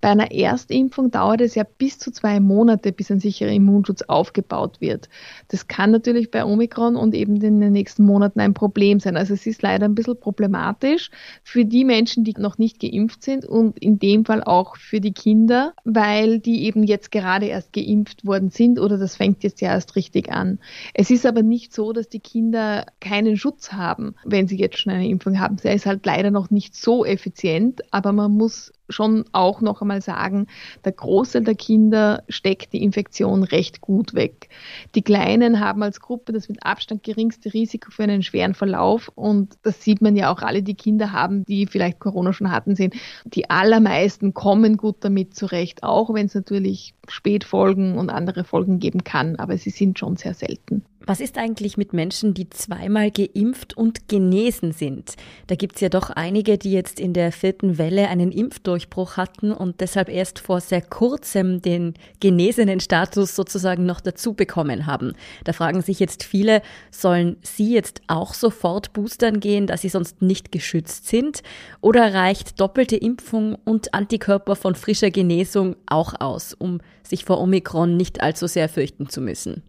Bei 0.00 0.08
einer 0.08 0.32
Erstimpfung 0.32 1.12
dauert 1.12 1.40
es 1.42 1.54
ja 1.54 1.62
bis 1.78 1.96
zu 2.00 2.10
zwei 2.10 2.40
Monate, 2.40 2.90
bis 2.90 3.12
ein 3.12 3.20
sicherer 3.20 3.52
Immunschutz 3.52 4.02
aufgebaut 4.02 4.80
wird. 4.80 5.08
Das 5.46 5.68
kann 5.68 5.92
natürlich 5.92 6.32
bei 6.32 6.44
Omikron 6.44 6.96
und 6.96 7.14
eben 7.14 7.36
in 7.36 7.60
den 7.60 7.70
nächsten 7.70 8.04
Monaten 8.04 8.40
ein 8.40 8.52
Problem 8.52 8.98
sein. 8.98 9.16
Also 9.16 9.32
es 9.32 9.46
ist 9.46 9.62
leider 9.62 9.84
ein 9.84 9.94
bisschen 9.94 10.18
problematisch 10.18 11.12
für 11.44 11.64
die 11.64 11.84
Menschen, 11.84 12.24
die 12.24 12.34
noch 12.36 12.58
nicht 12.58 12.80
geimpft 12.80 13.22
sind 13.22 13.44
und 13.44 13.78
in 13.78 14.00
dem 14.00 14.24
Fall 14.24 14.42
auch 14.42 14.76
für 14.76 15.00
die 15.00 15.12
Kinder, 15.12 15.72
weil 15.84 16.40
die 16.40 16.64
eben 16.64 16.82
jetzt 16.82 17.12
gerade 17.12 17.46
erst 17.46 17.72
geimpft 17.72 18.26
worden 18.26 18.50
sind 18.50 18.80
oder 18.80 18.98
das 18.98 19.14
fängt 19.14 19.44
jetzt 19.44 19.60
ja 19.60 19.68
erst 19.68 19.94
richtig 19.94 20.32
an. 20.32 20.58
Es 20.94 21.10
ist 21.10 21.26
aber 21.26 21.44
nicht 21.44 21.72
so, 21.72 21.92
dass 21.92 22.08
die 22.08 22.18
Kinder 22.18 22.86
keinen 22.98 23.36
Schutz 23.36 23.51
Schutz 23.52 23.72
haben, 23.72 24.14
wenn 24.24 24.48
sie 24.48 24.56
jetzt 24.56 24.78
schon 24.78 24.92
eine 24.92 25.08
Impfung 25.08 25.38
haben. 25.38 25.56
Der 25.56 25.74
ist 25.74 25.86
halt 25.86 26.04
leider 26.06 26.30
noch 26.30 26.50
nicht 26.50 26.74
so 26.74 27.04
effizient, 27.04 27.82
aber 27.90 28.12
man 28.12 28.32
muss 28.32 28.72
schon 28.88 29.24
auch 29.32 29.60
noch 29.60 29.80
einmal 29.80 30.02
sagen, 30.02 30.46
der 30.84 30.92
Großteil 30.92 31.44
der 31.44 31.54
Kinder 31.54 32.22
steckt 32.28 32.72
die 32.72 32.82
Infektion 32.82 33.42
recht 33.42 33.80
gut 33.80 34.14
weg. 34.14 34.48
Die 34.94 35.02
Kleinen 35.02 35.60
haben 35.60 35.82
als 35.82 36.00
Gruppe 36.00 36.32
das 36.32 36.48
mit 36.48 36.64
Abstand 36.64 37.02
geringste 37.02 37.52
Risiko 37.54 37.90
für 37.90 38.02
einen 38.02 38.22
schweren 38.22 38.54
Verlauf 38.54 39.10
und 39.14 39.54
das 39.62 39.82
sieht 39.82 40.02
man 40.02 40.16
ja 40.16 40.32
auch 40.32 40.42
alle, 40.42 40.62
die 40.62 40.74
Kinder 40.74 41.12
haben, 41.12 41.44
die 41.44 41.66
vielleicht 41.66 42.00
Corona 42.00 42.32
schon 42.32 42.50
hatten, 42.50 42.76
sehen. 42.76 42.92
Die 43.24 43.48
allermeisten 43.50 44.34
kommen 44.34 44.76
gut 44.76 44.96
damit 45.00 45.34
zurecht, 45.34 45.82
auch 45.82 46.12
wenn 46.12 46.26
es 46.26 46.34
natürlich 46.34 46.94
Spätfolgen 47.08 47.96
und 47.96 48.10
andere 48.10 48.44
Folgen 48.44 48.78
geben 48.78 49.04
kann, 49.04 49.36
aber 49.36 49.56
sie 49.56 49.70
sind 49.70 49.98
schon 49.98 50.16
sehr 50.16 50.34
selten. 50.34 50.84
Was 51.04 51.18
ist 51.18 51.36
eigentlich 51.36 51.76
mit 51.76 51.92
Menschen, 51.92 52.32
die 52.32 52.48
zweimal 52.48 53.10
geimpft 53.10 53.76
und 53.76 54.08
genesen 54.08 54.70
sind? 54.70 55.16
Da 55.48 55.56
gibt 55.56 55.74
es 55.74 55.80
ja 55.80 55.88
doch 55.88 56.10
einige, 56.10 56.58
die 56.58 56.70
jetzt 56.70 57.00
in 57.00 57.12
der 57.12 57.32
vierten 57.32 57.76
Welle 57.76 58.08
einen 58.08 58.30
Impfdurchbruch 58.30 59.16
hatten 59.16 59.50
und 59.50 59.80
deshalb 59.80 60.08
erst 60.08 60.38
vor 60.38 60.60
sehr 60.60 60.80
kurzem 60.80 61.60
den 61.60 61.94
genesenen 62.20 62.78
Status 62.78 63.34
sozusagen 63.34 63.84
noch 63.84 64.00
dazu 64.00 64.34
bekommen 64.34 64.86
haben. 64.86 65.14
Da 65.42 65.52
fragen 65.52 65.82
sich 65.82 65.98
jetzt 65.98 66.22
viele, 66.22 66.62
sollen 66.92 67.36
sie 67.42 67.72
jetzt 67.72 68.02
auch 68.06 68.32
sofort 68.32 68.92
boostern 68.92 69.40
gehen, 69.40 69.66
da 69.66 69.76
sie 69.76 69.88
sonst 69.88 70.22
nicht 70.22 70.52
geschützt 70.52 71.08
sind? 71.08 71.42
Oder 71.80 72.14
reicht 72.14 72.60
doppelte 72.60 72.96
Impfung 72.96 73.56
und 73.64 73.92
Antikörper 73.92 74.54
von 74.54 74.76
frischer 74.76 75.10
Genesung 75.10 75.74
auch 75.86 76.20
aus, 76.20 76.54
um 76.54 76.80
sich 77.02 77.24
vor 77.24 77.40
Omikron 77.40 77.96
nicht 77.96 78.22
allzu 78.22 78.46
sehr 78.46 78.68
fürchten 78.68 79.08
zu 79.08 79.20
müssen? 79.20 79.64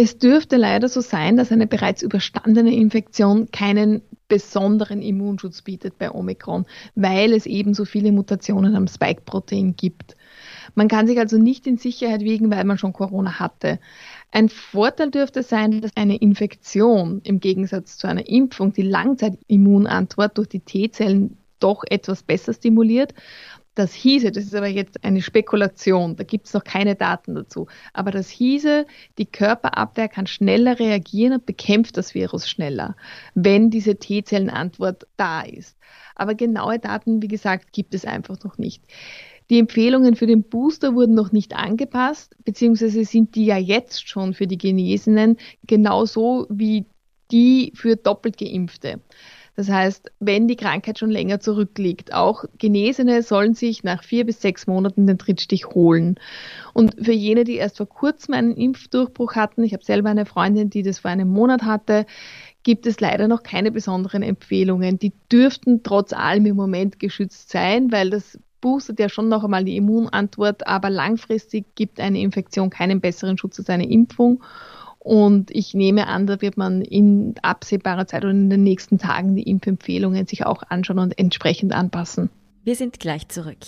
Es 0.00 0.16
dürfte 0.16 0.56
leider 0.58 0.88
so 0.88 1.00
sein, 1.00 1.36
dass 1.36 1.50
eine 1.50 1.66
bereits 1.66 2.02
überstandene 2.02 2.72
Infektion 2.72 3.50
keinen 3.50 4.00
besonderen 4.28 5.02
Immunschutz 5.02 5.62
bietet 5.62 5.98
bei 5.98 6.12
Omikron, 6.12 6.66
weil 6.94 7.32
es 7.32 7.46
eben 7.46 7.74
so 7.74 7.84
viele 7.84 8.12
Mutationen 8.12 8.76
am 8.76 8.86
Spike-Protein 8.86 9.74
gibt. 9.74 10.16
Man 10.76 10.86
kann 10.86 11.08
sich 11.08 11.18
also 11.18 11.36
nicht 11.36 11.66
in 11.66 11.78
Sicherheit 11.78 12.20
wiegen, 12.20 12.48
weil 12.48 12.62
man 12.62 12.78
schon 12.78 12.92
Corona 12.92 13.40
hatte. 13.40 13.80
Ein 14.30 14.48
Vorteil 14.48 15.10
dürfte 15.10 15.42
sein, 15.42 15.80
dass 15.80 15.90
eine 15.96 16.18
Infektion 16.18 17.20
im 17.24 17.40
Gegensatz 17.40 17.98
zu 17.98 18.06
einer 18.06 18.28
Impfung 18.28 18.72
die 18.72 18.82
Langzeitimmunantwort 18.82 20.38
durch 20.38 20.48
die 20.48 20.60
T-Zellen 20.60 21.38
doch 21.58 21.82
etwas 21.90 22.22
besser 22.22 22.54
stimuliert 22.54 23.14
das 23.78 23.94
hieße, 23.94 24.32
das 24.32 24.44
ist 24.44 24.54
aber 24.54 24.66
jetzt 24.66 25.04
eine 25.04 25.22
Spekulation, 25.22 26.16
da 26.16 26.24
gibt 26.24 26.46
es 26.46 26.54
noch 26.54 26.64
keine 26.64 26.96
Daten 26.96 27.36
dazu, 27.36 27.68
aber 27.92 28.10
das 28.10 28.28
hieße, 28.28 28.86
die 29.18 29.26
Körperabwehr 29.26 30.08
kann 30.08 30.26
schneller 30.26 30.80
reagieren 30.80 31.34
und 31.34 31.46
bekämpft 31.46 31.96
das 31.96 32.14
Virus 32.14 32.48
schneller, 32.48 32.96
wenn 33.34 33.70
diese 33.70 33.96
T-Zellenantwort 33.96 35.06
da 35.16 35.42
ist. 35.42 35.76
Aber 36.16 36.34
genaue 36.34 36.80
Daten, 36.80 37.22
wie 37.22 37.28
gesagt, 37.28 37.72
gibt 37.72 37.94
es 37.94 38.04
einfach 38.04 38.42
noch 38.42 38.58
nicht. 38.58 38.82
Die 39.48 39.60
Empfehlungen 39.60 40.16
für 40.16 40.26
den 40.26 40.42
Booster 40.42 40.94
wurden 40.94 41.14
noch 41.14 41.30
nicht 41.30 41.54
angepasst, 41.54 42.34
beziehungsweise 42.44 43.04
sind 43.04 43.36
die 43.36 43.46
ja 43.46 43.56
jetzt 43.56 44.08
schon 44.08 44.34
für 44.34 44.46
die 44.46 44.58
Genesenen 44.58 45.36
genauso 45.66 46.46
wie 46.50 46.84
die 47.30 47.72
für 47.74 47.96
doppelt 47.96 48.38
geimpfte. 48.38 49.00
Das 49.58 49.68
heißt, 49.68 50.12
wenn 50.20 50.46
die 50.46 50.54
Krankheit 50.54 51.00
schon 51.00 51.10
länger 51.10 51.40
zurückliegt, 51.40 52.14
auch 52.14 52.44
Genesene 52.58 53.24
sollen 53.24 53.54
sich 53.54 53.82
nach 53.82 54.04
vier 54.04 54.24
bis 54.24 54.40
sechs 54.40 54.68
Monaten 54.68 55.08
den 55.08 55.18
Drittstich 55.18 55.66
holen. 55.66 56.14
Und 56.74 56.94
für 57.02 57.10
jene, 57.10 57.42
die 57.42 57.56
erst 57.56 57.78
vor 57.78 57.88
kurzem 57.88 58.34
einen 58.34 58.54
Impfdurchbruch 58.54 59.34
hatten, 59.34 59.64
ich 59.64 59.72
habe 59.72 59.82
selber 59.82 60.10
eine 60.10 60.26
Freundin, 60.26 60.70
die 60.70 60.84
das 60.84 61.00
vor 61.00 61.10
einem 61.10 61.26
Monat 61.26 61.64
hatte, 61.64 62.06
gibt 62.62 62.86
es 62.86 63.00
leider 63.00 63.26
noch 63.26 63.42
keine 63.42 63.72
besonderen 63.72 64.22
Empfehlungen. 64.22 65.00
Die 65.00 65.12
dürften 65.32 65.82
trotz 65.82 66.12
allem 66.12 66.46
im 66.46 66.54
Moment 66.54 67.00
geschützt 67.00 67.50
sein, 67.50 67.90
weil 67.90 68.10
das 68.10 68.38
boostet 68.60 69.00
ja 69.00 69.08
schon 69.08 69.28
noch 69.28 69.42
einmal 69.42 69.64
die 69.64 69.76
Immunantwort, 69.76 70.68
aber 70.68 70.88
langfristig 70.88 71.74
gibt 71.74 71.98
eine 71.98 72.20
Infektion 72.20 72.70
keinen 72.70 73.00
besseren 73.00 73.36
Schutz 73.36 73.58
als 73.58 73.70
eine 73.70 73.90
Impfung. 73.90 74.40
Und 74.98 75.50
ich 75.50 75.74
nehme 75.74 76.06
an, 76.06 76.26
da 76.26 76.40
wird 76.40 76.56
man 76.56 76.82
in 76.82 77.34
absehbarer 77.42 78.06
Zeit 78.06 78.24
oder 78.24 78.32
in 78.32 78.50
den 78.50 78.62
nächsten 78.62 78.98
Tagen 78.98 79.36
die 79.36 79.44
Impfempfehlungen 79.44 80.26
sich 80.26 80.44
auch 80.44 80.62
anschauen 80.68 80.98
und 80.98 81.18
entsprechend 81.18 81.72
anpassen. 81.72 82.30
Wir 82.64 82.74
sind 82.74 83.00
gleich 83.00 83.28
zurück. 83.28 83.58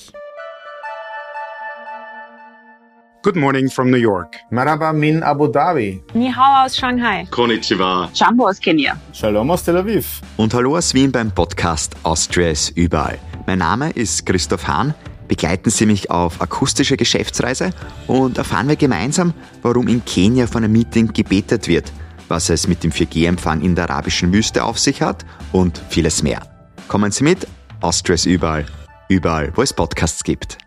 Good 3.23 3.37
morning 3.37 3.69
from 3.69 3.91
New 3.91 3.99
York. 3.99 4.37
Maraba 4.51 4.95
min 4.95 5.23
Abu 5.23 5.47
Dhabi. 5.47 6.03
Ni 6.15 6.33
hao 6.33 6.65
aus 6.65 6.77
Shanghai. 6.77 7.27
Konnichiwa. 7.31 8.09
Jambo 8.15 8.49
aus 8.49 8.59
Kenia. 8.59 8.99
Shalom 9.13 9.51
aus 9.51 9.63
Tel 9.63 9.77
Aviv. 9.77 10.23
Und 10.39 10.55
hallo 10.55 10.77
aus 10.77 10.95
Wien 10.95 11.13
beim 11.13 11.31
Podcast 11.31 11.95
Austria 12.03 12.49
ist 12.49 12.71
überall. 12.79 13.19
Mein 13.47 13.59
Name 13.59 13.91
ist 13.91 14.25
Christoph 14.25 14.67
Hahn. 14.67 14.95
Begleiten 15.31 15.71
Sie 15.71 15.87
mich 15.87 16.11
auf 16.11 16.43
akustische 16.43 16.97
Geschäftsreise 16.97 17.71
und 18.09 18.37
erfahren 18.37 18.69
wir 18.69 18.75
gemeinsam, 18.75 19.33
warum 19.63 19.87
in 19.87 20.05
Kenia 20.05 20.49
von 20.49 20.65
einem 20.65 20.73
Meeting 20.73 21.13
gebetet 21.13 21.69
wird, 21.69 21.93
was 22.27 22.51
es 22.51 22.67
mit 22.67 22.83
dem 22.83 22.91
4G-Empfang 22.91 23.61
in 23.61 23.77
der 23.77 23.89
arabischen 23.89 24.33
Wüste 24.33 24.65
auf 24.65 24.81
sich 24.81 25.03
hat 25.03 25.25
und 25.53 25.81
vieles 25.89 26.25
mehr. 26.25 26.43
Kommen 26.89 27.13
Sie 27.13 27.23
mit, 27.23 27.47
Austria 27.81 28.17
ist 28.17 28.27
überall, 28.27 28.67
überall, 29.09 29.53
wo 29.55 29.63
es 29.63 29.73
Podcasts 29.73 30.25
gibt. 30.25 30.59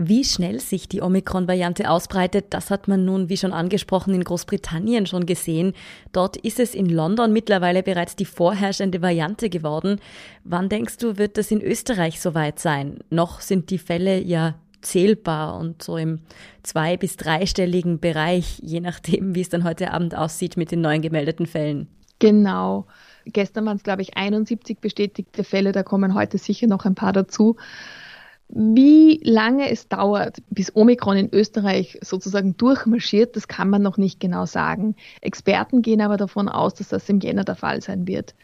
Wie 0.00 0.22
schnell 0.22 0.60
sich 0.60 0.88
die 0.88 1.02
Omikron-Variante 1.02 1.90
ausbreitet, 1.90 2.46
das 2.50 2.70
hat 2.70 2.86
man 2.86 3.04
nun, 3.04 3.28
wie 3.28 3.36
schon 3.36 3.52
angesprochen, 3.52 4.14
in 4.14 4.22
Großbritannien 4.22 5.06
schon 5.06 5.26
gesehen. 5.26 5.72
Dort 6.12 6.36
ist 6.36 6.60
es 6.60 6.76
in 6.76 6.88
London 6.88 7.32
mittlerweile 7.32 7.82
bereits 7.82 8.14
die 8.14 8.24
vorherrschende 8.24 9.02
Variante 9.02 9.50
geworden. 9.50 10.00
Wann 10.44 10.68
denkst 10.68 10.98
du, 10.98 11.18
wird 11.18 11.36
das 11.36 11.50
in 11.50 11.60
Österreich 11.60 12.20
soweit 12.20 12.60
sein? 12.60 13.00
Noch 13.10 13.40
sind 13.40 13.70
die 13.70 13.78
Fälle 13.78 14.22
ja 14.22 14.54
zählbar 14.82 15.58
und 15.58 15.82
so 15.82 15.96
im 15.96 16.20
zwei- 16.62 16.96
bis 16.96 17.16
dreistelligen 17.16 17.98
Bereich, 17.98 18.60
je 18.62 18.78
nachdem, 18.78 19.34
wie 19.34 19.40
es 19.40 19.48
dann 19.48 19.64
heute 19.64 19.92
Abend 19.92 20.14
aussieht 20.14 20.56
mit 20.56 20.70
den 20.70 20.80
neuen 20.80 21.02
gemeldeten 21.02 21.46
Fällen. 21.46 21.88
Genau. 22.20 22.86
Gestern 23.24 23.66
waren 23.66 23.76
es, 23.76 23.82
glaube 23.82 24.02
ich, 24.02 24.16
71 24.16 24.78
bestätigte 24.78 25.42
Fälle, 25.42 25.72
da 25.72 25.82
kommen 25.82 26.14
heute 26.14 26.38
sicher 26.38 26.68
noch 26.68 26.84
ein 26.84 26.94
paar 26.94 27.12
dazu. 27.12 27.56
Wie 28.50 29.20
lange 29.24 29.70
es 29.70 29.88
dauert, 29.88 30.38
bis 30.48 30.74
Omikron 30.74 31.18
in 31.18 31.34
Österreich 31.34 31.98
sozusagen 32.00 32.56
durchmarschiert, 32.56 33.36
das 33.36 33.46
kann 33.46 33.68
man 33.68 33.82
noch 33.82 33.98
nicht 33.98 34.20
genau 34.20 34.46
sagen. 34.46 34.96
Experten 35.20 35.82
gehen 35.82 36.00
aber 36.00 36.16
davon 36.16 36.48
aus, 36.48 36.74
dass 36.74 36.88
das 36.88 37.08
im 37.10 37.20
Jänner 37.20 37.44
der 37.44 37.56
Fall 37.56 37.82
sein 37.82 38.06
wird. 38.06 38.34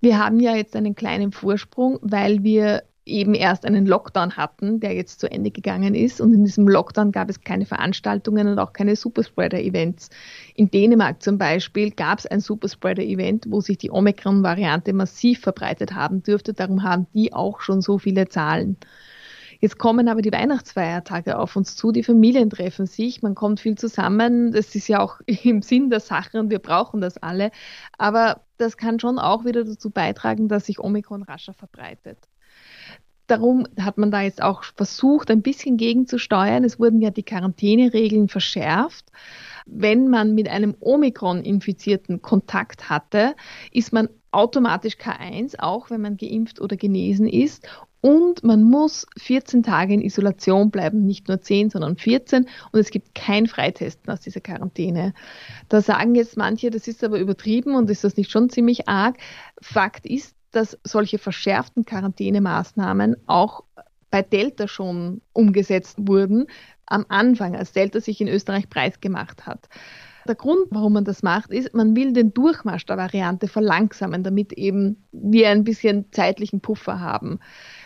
Wir 0.00 0.18
haben 0.18 0.40
ja 0.40 0.56
jetzt 0.56 0.74
einen 0.74 0.94
kleinen 0.94 1.32
Vorsprung, 1.32 1.98
weil 2.00 2.42
wir 2.42 2.82
eben 3.04 3.34
erst 3.34 3.66
einen 3.66 3.86
Lockdown 3.86 4.36
hatten, 4.36 4.80
der 4.80 4.94
jetzt 4.94 5.20
zu 5.20 5.30
Ende 5.30 5.50
gegangen 5.50 5.94
ist. 5.94 6.20
Und 6.20 6.32
in 6.32 6.44
diesem 6.44 6.68
Lockdown 6.68 7.12
gab 7.12 7.28
es 7.28 7.40
keine 7.40 7.66
Veranstaltungen 7.66 8.48
und 8.48 8.58
auch 8.58 8.72
keine 8.72 8.96
Superspreader-Events. 8.96 10.10
In 10.54 10.70
Dänemark 10.70 11.22
zum 11.22 11.36
Beispiel 11.36 11.90
gab 11.90 12.20
es 12.20 12.26
ein 12.26 12.40
Superspreader-Event, 12.40 13.46
wo 13.48 13.60
sich 13.60 13.78
die 13.78 13.90
Omikron-Variante 13.90 14.92
massiv 14.92 15.40
verbreitet 15.40 15.94
haben 15.94 16.22
dürfte. 16.22 16.54
Darum 16.54 16.82
haben 16.84 17.06
die 17.12 17.32
auch 17.32 17.60
schon 17.60 17.82
so 17.82 17.98
viele 17.98 18.28
Zahlen. 18.28 18.76
Jetzt 19.62 19.78
kommen 19.78 20.08
aber 20.08 20.22
die 20.22 20.32
Weihnachtsfeiertage 20.32 21.38
auf 21.38 21.54
uns 21.54 21.76
zu, 21.76 21.92
die 21.92 22.02
Familien 22.02 22.50
treffen 22.50 22.86
sich, 22.86 23.22
man 23.22 23.36
kommt 23.36 23.60
viel 23.60 23.78
zusammen, 23.78 24.50
das 24.50 24.74
ist 24.74 24.88
ja 24.88 24.98
auch 24.98 25.20
im 25.26 25.62
Sinn 25.62 25.88
der 25.88 26.00
Sache 26.00 26.40
und 26.40 26.50
wir 26.50 26.58
brauchen 26.58 27.00
das 27.00 27.16
alle, 27.16 27.52
aber 27.96 28.40
das 28.56 28.76
kann 28.76 28.98
schon 28.98 29.20
auch 29.20 29.44
wieder 29.44 29.62
dazu 29.62 29.90
beitragen, 29.90 30.48
dass 30.48 30.66
sich 30.66 30.80
Omikron 30.80 31.22
rascher 31.22 31.54
verbreitet. 31.54 32.18
Darum 33.28 33.68
hat 33.78 33.98
man 33.98 34.10
da 34.10 34.22
jetzt 34.22 34.42
auch 34.42 34.64
versucht, 34.64 35.30
ein 35.30 35.42
bisschen 35.42 35.76
gegenzusteuern. 35.76 36.64
Es 36.64 36.80
wurden 36.80 37.00
ja 37.00 37.10
die 37.10 37.22
Quarantäneregeln 37.22 38.28
verschärft. 38.28 39.06
Wenn 39.64 40.08
man 40.08 40.34
mit 40.34 40.48
einem 40.48 40.74
Omikron-Infizierten 40.80 42.20
Kontakt 42.20 42.90
hatte, 42.90 43.36
ist 43.70 43.92
man 43.92 44.08
automatisch 44.32 44.94
K1, 44.94 45.60
auch 45.60 45.88
wenn 45.88 46.00
man 46.00 46.16
geimpft 46.16 46.60
oder 46.60 46.76
genesen 46.76 47.28
ist. 47.28 47.68
Und 48.02 48.42
man 48.42 48.64
muss 48.64 49.06
14 49.16 49.62
Tage 49.62 49.94
in 49.94 50.02
Isolation 50.02 50.72
bleiben, 50.72 51.06
nicht 51.06 51.28
nur 51.28 51.40
10, 51.40 51.70
sondern 51.70 51.96
14. 51.96 52.48
Und 52.72 52.80
es 52.80 52.90
gibt 52.90 53.14
kein 53.14 53.46
Freitesten 53.46 54.10
aus 54.10 54.20
dieser 54.20 54.40
Quarantäne. 54.40 55.14
Da 55.68 55.80
sagen 55.80 56.16
jetzt 56.16 56.36
manche, 56.36 56.70
das 56.70 56.88
ist 56.88 57.04
aber 57.04 57.20
übertrieben 57.20 57.76
und 57.76 57.88
ist 57.88 58.02
das 58.02 58.16
nicht 58.16 58.32
schon 58.32 58.50
ziemlich 58.50 58.88
arg. 58.88 59.18
Fakt 59.60 60.04
ist, 60.04 60.34
dass 60.50 60.76
solche 60.82 61.18
verschärften 61.18 61.84
Quarantänemaßnahmen 61.84 63.16
auch 63.26 63.62
bei 64.10 64.22
Delta 64.22 64.66
schon 64.66 65.22
umgesetzt 65.32 65.96
wurden, 66.00 66.48
am 66.86 67.06
Anfang, 67.08 67.54
als 67.54 67.72
Delta 67.72 68.00
sich 68.00 68.20
in 68.20 68.28
Österreich 68.28 68.68
breit 68.68 69.00
gemacht 69.00 69.46
hat. 69.46 69.68
Der 70.28 70.34
Grund, 70.36 70.66
warum 70.70 70.92
man 70.92 71.04
das 71.04 71.22
macht, 71.22 71.50
ist, 71.50 71.74
man 71.74 71.96
will 71.96 72.12
den 72.12 72.32
Durchmarsch 72.32 72.86
der 72.86 72.96
Variante 72.96 73.48
verlangsamen, 73.48 74.22
damit 74.22 74.52
eben 74.52 75.04
wir 75.10 75.48
ein 75.48 75.64
bisschen 75.64 76.12
zeitlichen 76.12 76.60
Puffer 76.60 77.00
haben. 77.00 77.40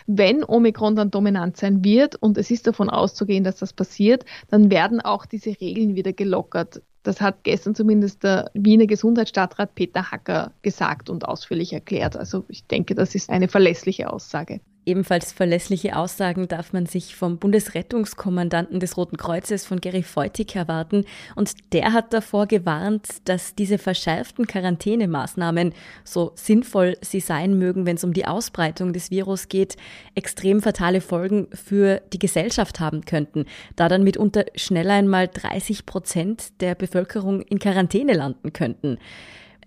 Wenn 0.07 0.43
Omikron 0.43 0.95
dann 0.95 1.11
dominant 1.11 1.57
sein 1.57 1.83
wird, 1.83 2.15
und 2.15 2.37
es 2.37 2.49
ist 2.49 2.65
davon 2.65 2.89
auszugehen, 2.89 3.43
dass 3.43 3.57
das 3.57 3.73
passiert, 3.73 4.23
dann 4.49 4.71
werden 4.71 5.01
auch 5.01 5.25
diese 5.25 5.49
Regeln 5.59 5.95
wieder 5.95 6.13
gelockert. 6.13 6.81
Das 7.03 7.21
hat 7.21 7.43
gestern 7.43 7.75
zumindest 7.75 8.23
der 8.23 8.49
Wiener 8.53 8.87
Gesundheitsstadtrat 8.87 9.75
Peter 9.75 10.11
Hacker 10.11 10.53
gesagt 10.61 11.09
und 11.09 11.25
ausführlich 11.27 11.73
erklärt. 11.73 12.15
Also 12.15 12.45
ich 12.47 12.65
denke, 12.65 12.95
das 12.95 13.15
ist 13.15 13.29
eine 13.29 13.49
verlässliche 13.49 14.11
Aussage. 14.11 14.61
Ebenfalls 14.87 15.33
verlässliche 15.33 15.97
Aussagen 15.97 16.47
darf 16.47 16.71
man 16.71 16.85
sich 16.85 17.13
vom 17.13 17.39
Bundesrettungskommandanten 17.39 18.79
des 18.79 18.95
Roten 18.95 19.17
Kreuzes 19.17 19.65
von 19.65 19.81
Gary 19.81 20.01
Feutig 20.01 20.55
erwarten. 20.55 21.03
Und 21.35 21.73
der 21.73 21.91
hat 21.91 22.13
davor 22.13 22.47
gewarnt, 22.47 23.05
dass 23.25 23.53
diese 23.53 23.79
verschärften 23.79 24.47
Quarantänemaßnahmen, 24.47 25.73
so 26.05 26.31
sinnvoll 26.35 26.95
sie 27.01 27.19
sein 27.19 27.57
mögen, 27.59 27.85
wenn 27.85 27.97
es 27.97 28.05
um 28.05 28.13
die 28.13 28.25
Ausbreitung 28.25 28.93
des 28.93 29.11
Virus 29.11 29.49
geht, 29.49 29.75
extrem 30.15 30.61
fatale 30.61 31.01
Folgen 31.01 31.49
für 31.51 32.01
die 32.13 32.19
Gesellschaft 32.19 32.79
haben 32.79 33.03
könnten, 33.03 33.43
da 33.75 33.89
dann 33.89 34.05
mitunter 34.05 34.45
schnell 34.55 34.89
einmal 34.89 35.27
30 35.27 35.85
Prozent 35.85 36.61
der 36.61 36.75
Bevölkerung 36.75 37.41
in 37.41 37.59
Quarantäne 37.59 38.13
landen 38.13 38.53
könnten. 38.53 38.99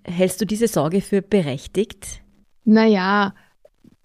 Hältst 0.03 0.41
du 0.41 0.47
diese 0.47 0.67
Sorge 0.67 1.03
für 1.03 1.21
berechtigt? 1.21 2.23
Naja, 2.65 3.35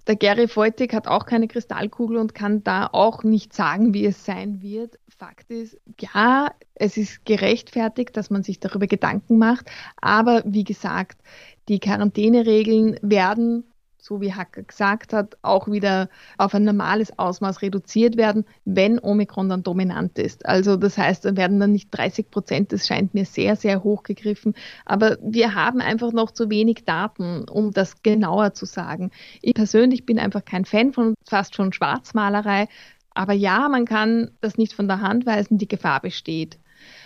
der 0.07 0.15
Gary 0.15 0.47
Feutig 0.47 0.93
hat 0.93 1.07
auch 1.07 1.25
keine 1.25 1.47
Kristallkugel 1.47 2.17
und 2.17 2.35
kann 2.35 2.63
da 2.63 2.87
auch 2.91 3.23
nicht 3.23 3.53
sagen, 3.53 3.93
wie 3.93 4.05
es 4.05 4.25
sein 4.25 4.61
wird. 4.61 4.99
Fakt 5.17 5.49
ist, 5.49 5.77
ja, 5.99 6.51
es 6.75 6.97
ist 6.97 7.25
gerechtfertigt, 7.25 8.15
dass 8.17 8.29
man 8.29 8.43
sich 8.43 8.59
darüber 8.59 8.87
Gedanken 8.87 9.37
macht. 9.37 9.71
Aber 10.01 10.43
wie 10.45 10.63
gesagt, 10.63 11.21
die 11.67 11.79
Quarantäneregeln 11.79 12.99
werden 13.01 13.63
so 14.05 14.21
wie 14.21 14.33
Hacker 14.33 14.61
gesagt 14.61 15.13
hat, 15.13 15.35
auch 15.41 15.67
wieder 15.67 16.09
auf 16.37 16.53
ein 16.53 16.63
normales 16.63 17.17
Ausmaß 17.17 17.63
reduziert 17.63 18.17
werden, 18.17 18.45
wenn 18.63 18.99
Omikron 18.99 19.49
dann 19.49 19.63
dominant 19.63 20.19
ist. 20.19 20.45
Also 20.45 20.77
das 20.77 20.95
heißt, 20.95 21.25
dann 21.25 21.37
werden 21.37 21.59
dann 21.59 21.71
nicht 21.71 21.89
30 21.89 22.29
Prozent, 22.29 22.71
das 22.71 22.85
scheint 22.85 23.15
mir 23.15 23.25
sehr, 23.25 23.55
sehr 23.55 23.83
hoch 23.83 24.03
gegriffen. 24.03 24.53
Aber 24.85 25.17
wir 25.23 25.55
haben 25.55 25.81
einfach 25.81 26.11
noch 26.11 26.29
zu 26.29 26.51
wenig 26.51 26.85
Daten, 26.85 27.49
um 27.49 27.71
das 27.71 28.03
genauer 28.03 28.53
zu 28.53 28.67
sagen. 28.67 29.09
Ich 29.41 29.55
persönlich 29.55 30.05
bin 30.05 30.19
einfach 30.19 30.45
kein 30.45 30.65
Fan 30.65 30.93
von 30.93 31.15
fast 31.25 31.55
schon 31.55 31.73
Schwarzmalerei. 31.73 32.67
Aber 33.15 33.33
ja, 33.33 33.67
man 33.69 33.85
kann 33.85 34.29
das 34.39 34.57
nicht 34.57 34.73
von 34.73 34.87
der 34.87 35.01
Hand 35.01 35.25
weisen, 35.25 35.57
die 35.57 35.67
Gefahr 35.67 36.01
besteht. 36.01 36.59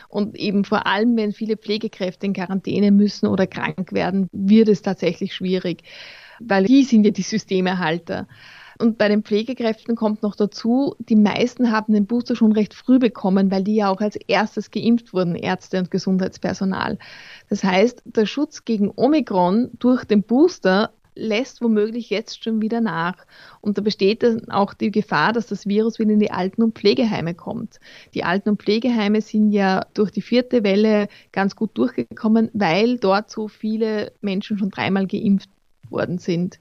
Und 0.10 0.36
eben 0.36 0.66
vor 0.66 0.86
allem, 0.86 1.16
wenn 1.16 1.32
viele 1.32 1.56
Pflegekräfte 1.56 2.26
in 2.26 2.34
Quarantäne 2.34 2.92
müssen 2.92 3.28
oder 3.28 3.48
krank 3.48 3.94
werden, 3.94 4.28
wird 4.34 4.68
es 4.68 4.82
tatsächlich 4.82 5.34
schwierig 5.34 5.84
weil 6.40 6.66
die 6.66 6.84
sind 6.84 7.06
ja 7.06 7.12
die 7.12 7.22
Systemerhalter. 7.22 8.28
Und 8.82 8.98
bei 8.98 9.10
den 9.10 9.24
Pflegekräften 9.24 9.96
kommt 9.96 10.24
noch 10.24 10.38
dazu, 10.38 10.96
die 11.00 11.18
meisten 11.18 11.72
haben 11.72 11.92
den 11.94 12.08
Booster 12.08 12.38
schon 12.38 12.54
recht 12.54 12.74
früh 12.74 12.98
bekommen, 12.98 13.52
weil 13.52 13.66
die 13.66 13.76
ja 13.76 13.90
auch 13.90 14.00
als 14.00 14.16
erstes 14.16 14.72
geimpft 14.72 15.14
wurden, 15.14 15.36
Ärzte 15.36 15.80
und 15.80 15.92
Gesundheitspersonal. 15.92 16.98
Das 17.50 17.66
heißt, 17.66 18.04
der 18.06 18.26
Schutz 18.26 18.64
gegen 18.64 18.90
Omikron 18.96 19.72
durch 19.80 20.06
den 20.06 20.24
Booster 20.24 20.94
lässt 21.20 21.62
womöglich 21.62 22.10
jetzt 22.10 22.42
schon 22.42 22.62
wieder 22.62 22.80
nach. 22.80 23.18
Und 23.60 23.78
da 23.78 23.82
besteht 23.82 24.24
dann 24.24 24.50
auch 24.50 24.74
die 24.74 24.92
Gefahr, 24.92 25.34
dass 25.34 25.48
das 25.48 25.68
Virus 25.68 26.00
wieder 26.00 26.12
in 26.12 26.20
die 26.20 26.32
Alten- 26.32 26.64
und 26.64 26.78
Pflegeheime 26.78 27.36
kommt. 27.36 27.82
Die 28.14 28.24
Alten- 28.24 28.50
und 28.50 28.62
Pflegeheime 28.62 29.20
sind 29.20 29.52
ja 29.52 29.86
durch 29.94 30.12
die 30.12 30.22
vierte 30.22 30.64
Welle 30.64 31.10
ganz 31.34 31.58
gut 31.58 31.78
durchgekommen, 31.78 32.50
weil 32.54 32.98
dort 32.98 33.30
so 33.30 33.50
viele 33.50 34.14
Menschen 34.22 34.58
schon 34.58 34.70
dreimal 34.70 35.06
geimpft 35.06 35.50
worden 35.92 36.18
sind. 36.18 36.60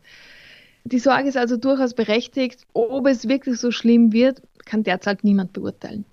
Die 0.84 0.98
Sorge 0.98 1.28
ist 1.28 1.36
also 1.36 1.56
durchaus 1.56 1.94
berechtigt. 1.94 2.66
Ob 2.72 3.06
es 3.06 3.28
wirklich 3.28 3.58
so 3.58 3.70
schlimm 3.70 4.12
wird, 4.12 4.42
kann 4.64 4.84
derzeit 4.84 5.24
niemand 5.24 5.52
beurteilen. 5.52 6.04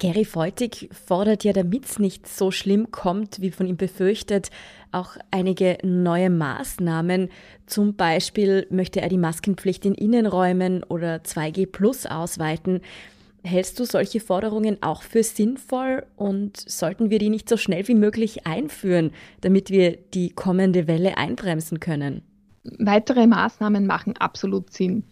Gary 0.00 0.24
Feutig 0.24 0.88
fordert 0.92 1.44
ja, 1.44 1.52
damit 1.52 1.84
es 1.84 1.98
nicht 1.98 2.26
so 2.26 2.50
schlimm 2.50 2.90
kommt, 2.90 3.42
wie 3.42 3.50
von 3.50 3.66
ihm 3.66 3.76
befürchtet, 3.76 4.50
auch 4.92 5.16
einige 5.30 5.76
neue 5.82 6.30
Maßnahmen. 6.30 7.28
Zum 7.66 7.96
Beispiel 7.96 8.66
möchte 8.70 9.02
er 9.02 9.10
die 9.10 9.18
Maskenpflicht 9.18 9.84
in 9.84 9.94
Innenräumen 9.94 10.84
oder 10.84 11.16
2G 11.16 11.66
Plus 11.66 12.06
ausweiten. 12.06 12.80
Hältst 13.44 13.78
du 13.78 13.84
solche 13.84 14.20
Forderungen 14.20 14.82
auch 14.82 15.02
für 15.02 15.22
sinnvoll 15.22 16.04
und 16.16 16.56
sollten 16.56 17.10
wir 17.10 17.18
die 17.18 17.30
nicht 17.30 17.48
so 17.48 17.58
schnell 17.58 17.86
wie 17.86 17.94
möglich 17.94 18.46
einführen, 18.46 19.12
damit 19.42 19.70
wir 19.70 19.98
die 20.14 20.30
kommende 20.30 20.86
Welle 20.86 21.18
einbremsen 21.18 21.78
können? 21.78 22.22
Weitere 22.62 23.26
Maßnahmen 23.26 23.86
machen 23.86 24.16
absolut 24.16 24.72
Sinn. 24.72 25.04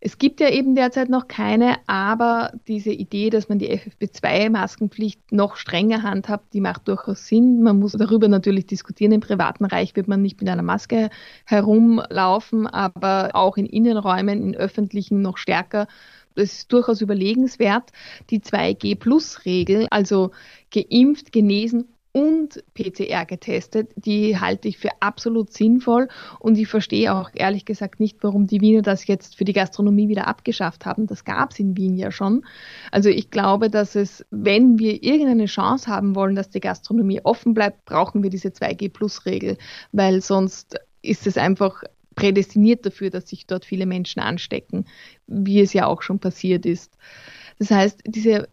Es 0.00 0.18
gibt 0.18 0.40
ja 0.40 0.50
eben 0.50 0.74
derzeit 0.74 1.08
noch 1.08 1.26
keine, 1.26 1.76
aber 1.86 2.52
diese 2.68 2.92
Idee, 2.92 3.30
dass 3.30 3.48
man 3.48 3.58
die 3.58 3.70
FFP2-Maskenpflicht 3.72 5.20
noch 5.30 5.56
strenger 5.56 6.02
handhabt, 6.02 6.52
die 6.52 6.60
macht 6.60 6.86
durchaus 6.86 7.26
Sinn. 7.26 7.62
Man 7.62 7.78
muss 7.78 7.92
darüber 7.92 8.28
natürlich 8.28 8.66
diskutieren. 8.66 9.12
Im 9.12 9.20
privaten 9.20 9.64
Reich 9.64 9.96
wird 9.96 10.06
man 10.06 10.22
nicht 10.22 10.40
mit 10.40 10.50
einer 10.50 10.62
Maske 10.62 11.08
herumlaufen, 11.44 12.66
aber 12.66 13.30
auch 13.32 13.56
in 13.56 13.66
Innenräumen, 13.66 14.42
in 14.42 14.54
öffentlichen 14.54 15.22
noch 15.22 15.38
stärker. 15.38 15.88
es 16.34 16.52
ist 16.52 16.72
durchaus 16.72 17.00
überlegenswert, 17.00 17.90
die 18.28 18.40
2G-Plus-Regel, 18.40 19.86
also 19.90 20.32
geimpft, 20.70 21.32
genesen 21.32 21.95
und 22.16 22.64
PCR 22.72 23.26
getestet, 23.26 23.90
die 23.94 24.40
halte 24.40 24.68
ich 24.68 24.78
für 24.78 24.88
absolut 25.00 25.52
sinnvoll 25.52 26.08
und 26.38 26.56
ich 26.56 26.66
verstehe 26.66 27.14
auch 27.14 27.28
ehrlich 27.34 27.66
gesagt 27.66 28.00
nicht, 28.00 28.16
warum 28.22 28.46
die 28.46 28.62
Wiener 28.62 28.80
das 28.80 29.06
jetzt 29.06 29.36
für 29.36 29.44
die 29.44 29.52
Gastronomie 29.52 30.08
wieder 30.08 30.26
abgeschafft 30.26 30.86
haben. 30.86 31.06
Das 31.06 31.26
gab 31.26 31.50
es 31.50 31.58
in 31.58 31.76
Wien 31.76 31.94
ja 31.98 32.10
schon. 32.10 32.46
Also 32.90 33.10
ich 33.10 33.30
glaube, 33.30 33.68
dass 33.68 33.96
es, 33.96 34.24
wenn 34.30 34.78
wir 34.78 35.02
irgendeine 35.02 35.44
Chance 35.44 35.88
haben 35.88 36.14
wollen, 36.14 36.36
dass 36.36 36.48
die 36.48 36.60
Gastronomie 36.60 37.20
offen 37.22 37.52
bleibt, 37.52 37.84
brauchen 37.84 38.22
wir 38.22 38.30
diese 38.30 38.48
2G-Plus-Regel, 38.48 39.58
weil 39.92 40.22
sonst 40.22 40.80
ist 41.02 41.26
es 41.26 41.36
einfach 41.36 41.82
prädestiniert 42.14 42.86
dafür, 42.86 43.10
dass 43.10 43.28
sich 43.28 43.46
dort 43.46 43.66
viele 43.66 43.84
Menschen 43.84 44.20
anstecken, 44.22 44.86
wie 45.26 45.60
es 45.60 45.74
ja 45.74 45.84
auch 45.84 46.00
schon 46.00 46.18
passiert 46.18 46.64
ist. 46.64 46.96
Das 47.58 47.70
heißt, 47.70 48.00
diese 48.06 48.48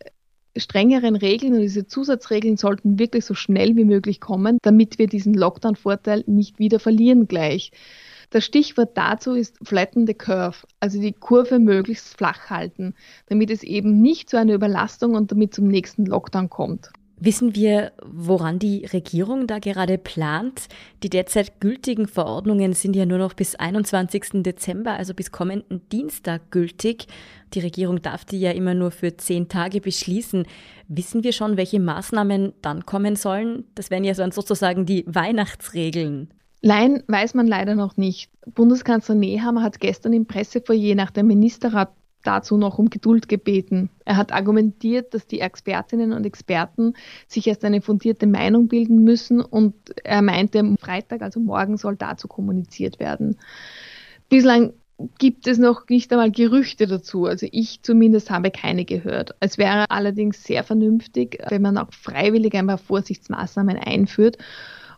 strengeren 0.57 1.15
Regeln 1.15 1.53
und 1.53 1.61
diese 1.61 1.87
Zusatzregeln 1.87 2.57
sollten 2.57 2.99
wirklich 2.99 3.25
so 3.25 3.33
schnell 3.33 3.75
wie 3.75 3.85
möglich 3.85 4.19
kommen, 4.19 4.57
damit 4.61 4.99
wir 4.99 5.07
diesen 5.07 5.33
Lockdown-Vorteil 5.33 6.23
nicht 6.27 6.59
wieder 6.59 6.79
verlieren 6.79 7.27
gleich. 7.27 7.71
Das 8.29 8.45
Stichwort 8.45 8.97
dazu 8.97 9.33
ist 9.33 9.57
flatten 9.61 10.07
the 10.07 10.15
curve, 10.15 10.65
also 10.79 10.99
die 10.99 11.13
Kurve 11.13 11.59
möglichst 11.59 12.17
flach 12.17 12.49
halten, 12.49 12.95
damit 13.27 13.51
es 13.51 13.61
eben 13.61 14.01
nicht 14.01 14.29
zu 14.29 14.39
einer 14.39 14.53
Überlastung 14.53 15.13
und 15.15 15.31
damit 15.31 15.53
zum 15.53 15.67
nächsten 15.67 16.05
Lockdown 16.05 16.49
kommt. 16.49 16.91
Wissen 17.25 17.55
wir, 17.55 17.93
woran 18.03 18.59
die 18.59 18.85
Regierung 18.85 19.47
da 19.47 19.59
gerade 19.59 19.97
plant? 19.97 20.67
Die 21.03 21.09
derzeit 21.09 21.61
gültigen 21.61 22.05
Verordnungen 22.05 22.73
sind 22.73 22.97
ja 22.97 23.05
nur 23.05 23.17
noch 23.17 23.33
bis 23.33 23.55
21. 23.55 24.43
Dezember, 24.43 24.91
also 24.91 25.13
bis 25.13 25.31
kommenden 25.31 25.87
Dienstag 25.87 26.51
gültig. 26.51 27.07
Die 27.53 27.61
Regierung 27.61 28.01
darf 28.01 28.25
die 28.25 28.41
ja 28.41 28.51
immer 28.51 28.73
nur 28.73 28.91
für 28.91 29.15
zehn 29.15 29.47
Tage 29.47 29.79
beschließen. 29.79 30.45
Wissen 30.89 31.23
wir 31.23 31.31
schon, 31.31 31.55
welche 31.55 31.79
Maßnahmen 31.79 32.55
dann 32.61 32.85
kommen 32.85 33.15
sollen? 33.15 33.63
Das 33.73 33.89
wären 33.89 34.03
ja 34.03 34.15
sozusagen 34.15 34.85
die 34.85 35.05
Weihnachtsregeln. 35.07 36.27
Nein, 36.61 37.03
weiß 37.07 37.35
man 37.35 37.47
leider 37.47 37.75
noch 37.75 37.95
nicht. 37.95 38.31
Bundeskanzler 38.53 39.15
Nehammer 39.15 39.63
hat 39.63 39.79
gestern 39.79 40.11
im 40.11 40.25
Pressefoyer 40.25 40.95
nach 40.95 41.11
dem 41.11 41.27
Ministerrat 41.27 41.93
dazu 42.23 42.57
noch 42.57 42.79
um 42.79 42.89
Geduld 42.89 43.27
gebeten. 43.29 43.89
Er 44.05 44.17
hat 44.17 44.31
argumentiert, 44.31 45.13
dass 45.13 45.27
die 45.27 45.39
Expertinnen 45.39 46.13
und 46.13 46.25
Experten 46.25 46.93
sich 47.27 47.47
erst 47.47 47.63
eine 47.65 47.81
fundierte 47.81 48.27
Meinung 48.27 48.67
bilden 48.67 49.03
müssen 49.03 49.41
und 49.41 49.75
er 50.03 50.21
meinte, 50.21 50.59
am 50.59 50.77
Freitag, 50.77 51.21
also 51.21 51.39
morgen, 51.39 51.77
soll 51.77 51.95
dazu 51.95 52.27
kommuniziert 52.27 52.99
werden. 52.99 53.37
Bislang 54.29 54.73
gibt 55.17 55.47
es 55.47 55.57
noch 55.57 55.87
nicht 55.89 56.11
einmal 56.11 56.31
Gerüchte 56.31 56.87
dazu. 56.87 57.25
Also 57.25 57.47
ich 57.51 57.81
zumindest 57.81 58.29
habe 58.29 58.51
keine 58.51 58.85
gehört. 58.85 59.35
Es 59.39 59.57
wäre 59.57 59.89
allerdings 59.89 60.43
sehr 60.43 60.63
vernünftig, 60.63 61.39
wenn 61.49 61.61
man 61.61 61.77
auch 61.77 61.91
freiwillig 61.91 62.53
ein 62.55 62.67
paar 62.67 62.77
Vorsichtsmaßnahmen 62.77 63.77
einführt 63.77 64.37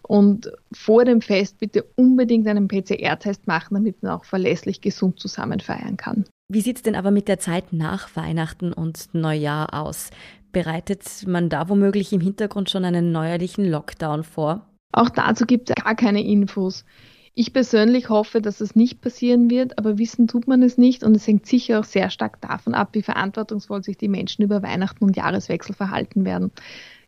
und 0.07 0.51
vor 0.71 1.05
dem 1.05 1.21
Fest 1.21 1.57
bitte 1.57 1.83
unbedingt 1.95 2.47
einen 2.47 2.67
PCR-Test 2.67 3.47
machen, 3.47 3.75
damit 3.75 4.03
man 4.03 4.11
auch 4.11 4.25
verlässlich 4.25 4.81
gesund 4.81 5.19
zusammen 5.19 5.59
feiern 5.59 5.97
kann. 5.97 6.25
Wie 6.47 6.61
sieht 6.61 6.77
es 6.77 6.83
denn 6.83 6.95
aber 6.95 7.11
mit 7.11 7.27
der 7.27 7.39
Zeit 7.39 7.73
nach 7.73 8.15
Weihnachten 8.15 8.71
und 8.71 9.09
Neujahr 9.13 9.73
aus? 9.73 10.11
Bereitet 10.51 11.03
man 11.27 11.49
da 11.49 11.69
womöglich 11.69 12.13
im 12.13 12.21
Hintergrund 12.21 12.69
schon 12.69 12.85
einen 12.85 13.11
neuerlichen 13.11 13.65
Lockdown 13.65 14.23
vor? 14.23 14.67
Auch 14.91 15.09
dazu 15.09 15.45
gibt 15.45 15.69
es 15.69 15.75
gar 15.75 15.95
keine 15.95 16.23
Infos. 16.23 16.85
Ich 17.33 17.51
persönlich 17.51 18.07
hoffe, 18.09 18.41
dass 18.41 18.61
es 18.61 18.75
nicht 18.75 19.01
passieren 19.01 19.49
wird, 19.49 19.77
aber 19.77 19.97
wissen 19.97 20.27
tut 20.27 20.47
man 20.47 20.63
es 20.63 20.77
nicht 20.77 21.03
und 21.03 21.17
es 21.17 21.27
hängt 21.27 21.45
sicher 21.45 21.81
auch 21.81 21.83
sehr 21.83 22.09
stark 22.09 22.39
davon 22.39 22.73
ab, 22.73 22.89
wie 22.93 23.01
verantwortungsvoll 23.01 23.83
sich 23.83 23.97
die 23.97 24.07
Menschen 24.07 24.43
über 24.43 24.63
Weihnachten 24.63 25.03
und 25.03 25.17
Jahreswechsel 25.17 25.75
verhalten 25.75 26.23
werden. 26.23 26.51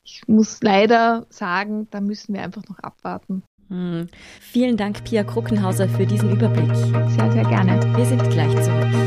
Ich 0.03 0.27
muss 0.27 0.61
leider 0.61 1.25
sagen, 1.29 1.87
da 1.91 2.01
müssen 2.01 2.33
wir 2.33 2.41
einfach 2.41 2.63
noch 2.67 2.79
abwarten. 2.79 3.43
Hm. 3.69 4.07
Vielen 4.41 4.75
Dank, 4.75 5.03
Pia 5.05 5.23
Kruckenhauser, 5.23 5.87
für 5.87 6.05
diesen 6.05 6.31
Überblick. 6.31 6.75
Sehr, 6.75 7.31
sehr 7.31 7.45
gerne. 7.45 7.79
Wir 7.95 8.05
sind 8.05 8.29
gleich 8.29 8.51
zurück. 8.63 9.06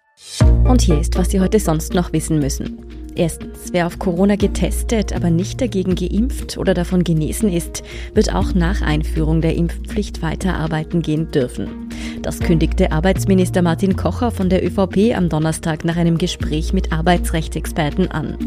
Und 0.63 0.81
hier 0.81 0.99
ist, 0.99 1.17
was 1.17 1.29
Sie 1.31 1.39
heute 1.39 1.59
sonst 1.59 1.93
noch 1.93 2.13
wissen 2.13 2.39
müssen. 2.39 2.85
Erstens, 3.15 3.73
wer 3.73 3.87
auf 3.87 3.99
Corona 3.99 4.35
getestet, 4.35 5.13
aber 5.13 5.29
nicht 5.29 5.59
dagegen 5.59 5.95
geimpft 5.95 6.57
oder 6.57 6.73
davon 6.73 7.03
genesen 7.03 7.51
ist, 7.51 7.83
wird 8.13 8.33
auch 8.33 8.53
nach 8.53 8.81
Einführung 8.81 9.41
der 9.41 9.55
Impfpflicht 9.55 10.21
weiterarbeiten 10.21 11.01
gehen 11.01 11.29
dürfen. 11.29 11.89
Das 12.21 12.39
kündigte 12.39 12.91
Arbeitsminister 12.91 13.61
Martin 13.61 13.95
Kocher 13.95 14.31
von 14.31 14.49
der 14.49 14.65
ÖVP 14.65 15.15
am 15.15 15.27
Donnerstag 15.27 15.83
nach 15.83 15.97
einem 15.97 16.17
Gespräch 16.17 16.71
mit 16.71 16.93
Arbeitsrechtsexperten 16.93 18.09
an. 18.09 18.37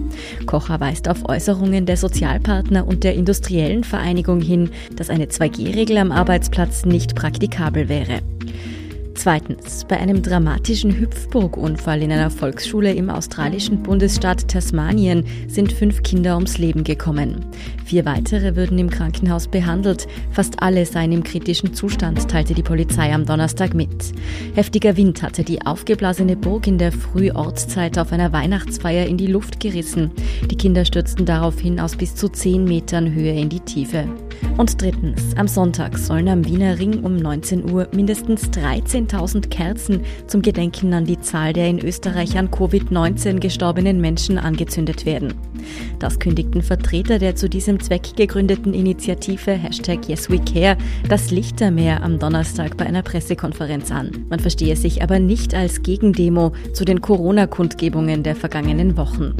Kocher 0.47 0.81
weist 0.81 1.09
auf 1.09 1.29
Äußerungen 1.29 1.85
der 1.85 1.97
Sozialpartner 1.97 2.87
und 2.87 3.05
der 3.05 3.15
industriellen 3.15 3.85
Vereinigung 3.85 4.41
hin, 4.41 4.71
dass 4.97 5.11
eine 5.11 5.27
2G-Regel 5.27 5.99
am 5.99 6.13
Arbeitsplatz 6.13 6.87
nicht 6.87 7.15
praktikabel 7.17 7.89
wäre. 7.89 8.21
Zweitens, 9.15 9.85
bei 9.89 9.99
einem 9.99 10.23
dramatischen 10.23 10.99
Hüpfburgunfall 10.99 12.03
in 12.03 12.11
einer 12.11 12.31
Volksschule 12.31 12.93
im 12.93 13.11
australischen 13.11 13.83
Bundesstaat 13.83 14.49
Tasmanien 14.49 15.25
sind 15.47 15.73
fünf 15.73 16.03
Kinder 16.03 16.35
ums 16.35 16.59
Leben 16.59 16.83
gekommen. 16.83 17.47
Vier 17.85 18.05
weitere 18.05 18.57
würden 18.57 18.79
im 18.79 18.91
Krankenhaus 18.91 19.47
behandelt. 19.47 20.09
Fast 20.33 20.63
alle 20.63 20.85
seien 20.85 21.13
im 21.13 21.23
kritischen 21.23 21.75
Zustand, 21.75 22.29
teilte 22.29 22.55
die 22.55 22.63
Polizei 22.63 23.15
am 23.15 23.25
Donnerstag 23.25 23.73
mit. 23.73 24.13
Heftiger 24.55 24.97
Wind 24.97 25.23
hatte 25.23 25.45
die 25.45 25.65
aufgeblasene 25.65 26.37
Burg 26.37 26.67
in 26.67 26.79
der 26.79 26.93
Frühortszeit 26.93 27.99
auf 27.99 28.13
einer 28.13 28.33
Weihnachtsfeier 28.33 29.07
in 29.07 29.17
die 29.17 29.29
Luft 29.29 29.61
gerissen. 29.61 30.11
Die 30.51 30.57
Kinder 30.57 30.85
stürzten 30.85 31.25
daraufhin 31.25 31.79
aus 31.79 31.97
bis 31.97 32.17
zu 32.17 32.29
zehn 32.29 32.65
Metern 32.65 33.15
Höhe 33.15 33.33
in 33.33 33.49
die 33.49 33.61
Tiefe. 33.61 34.09
Und 34.57 34.81
drittens, 34.81 35.37
am 35.37 35.49
Sonntag 35.49 35.99
sollen 35.99 36.29
am 36.29 36.45
Wiener 36.45 36.79
Ring 36.79 37.03
um 37.03 37.17
19 37.17 37.71
Uhr 37.71 37.89
mindestens 37.93 38.51
13.000 38.51 39.49
Kerzen 39.49 40.03
zum 40.29 40.43
Gedenken 40.43 40.95
an 40.95 41.05
die 41.05 41.21
Zahl 41.21 41.53
der 41.53 41.69
in 41.69 41.81
Österreich 41.81 42.39
an 42.39 42.51
Covid-19 42.51 43.41
gestorbenen 43.41 44.01
Menschen 44.01 44.39
angezündet 44.39 45.07
werden. 45.07 45.35
Das 45.99 46.19
kündigten 46.19 46.63
Vertreter 46.63 47.19
der 47.19 47.35
zu 47.35 47.49
diesem 47.49 47.81
Zweck 47.81 48.17
gegründeten 48.17 48.75
Initiative 48.75 49.53
Hashtag 49.53 50.09
YesWeCare 50.09 50.77
das 51.09 51.31
Lichtermeer 51.31 52.03
am 52.03 52.19
Donnerstag 52.19 52.77
bei 52.77 52.87
einer 52.87 53.03
Pressekonferenz 53.03 53.91
an. 53.91 54.27
Man 54.29 54.41
verstehe 54.41 54.77
sich 54.77 55.03
aber 55.03 55.19
nicht 55.19 55.55
als 55.55 55.83
Gegendemo 55.83 56.53
zu 56.73 56.85
den 56.85 57.01
Corona-Kundgebungen 57.01 58.23
der 58.23 58.37
vergangenen 58.37 58.97
Wochen. 58.97 59.35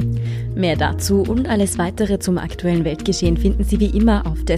Mehr 0.55 0.75
dazu 0.75 1.21
und 1.21 1.49
alles 1.49 1.77
weitere 1.77 2.19
zum 2.19 2.37
aktuellen 2.37 2.85
Weltgeschehen 2.85 3.37
finden 3.37 3.63
Sie 3.63 3.79
wie 3.79 3.97
immer 3.97 4.25
auf 4.25 4.43
der 4.45 4.57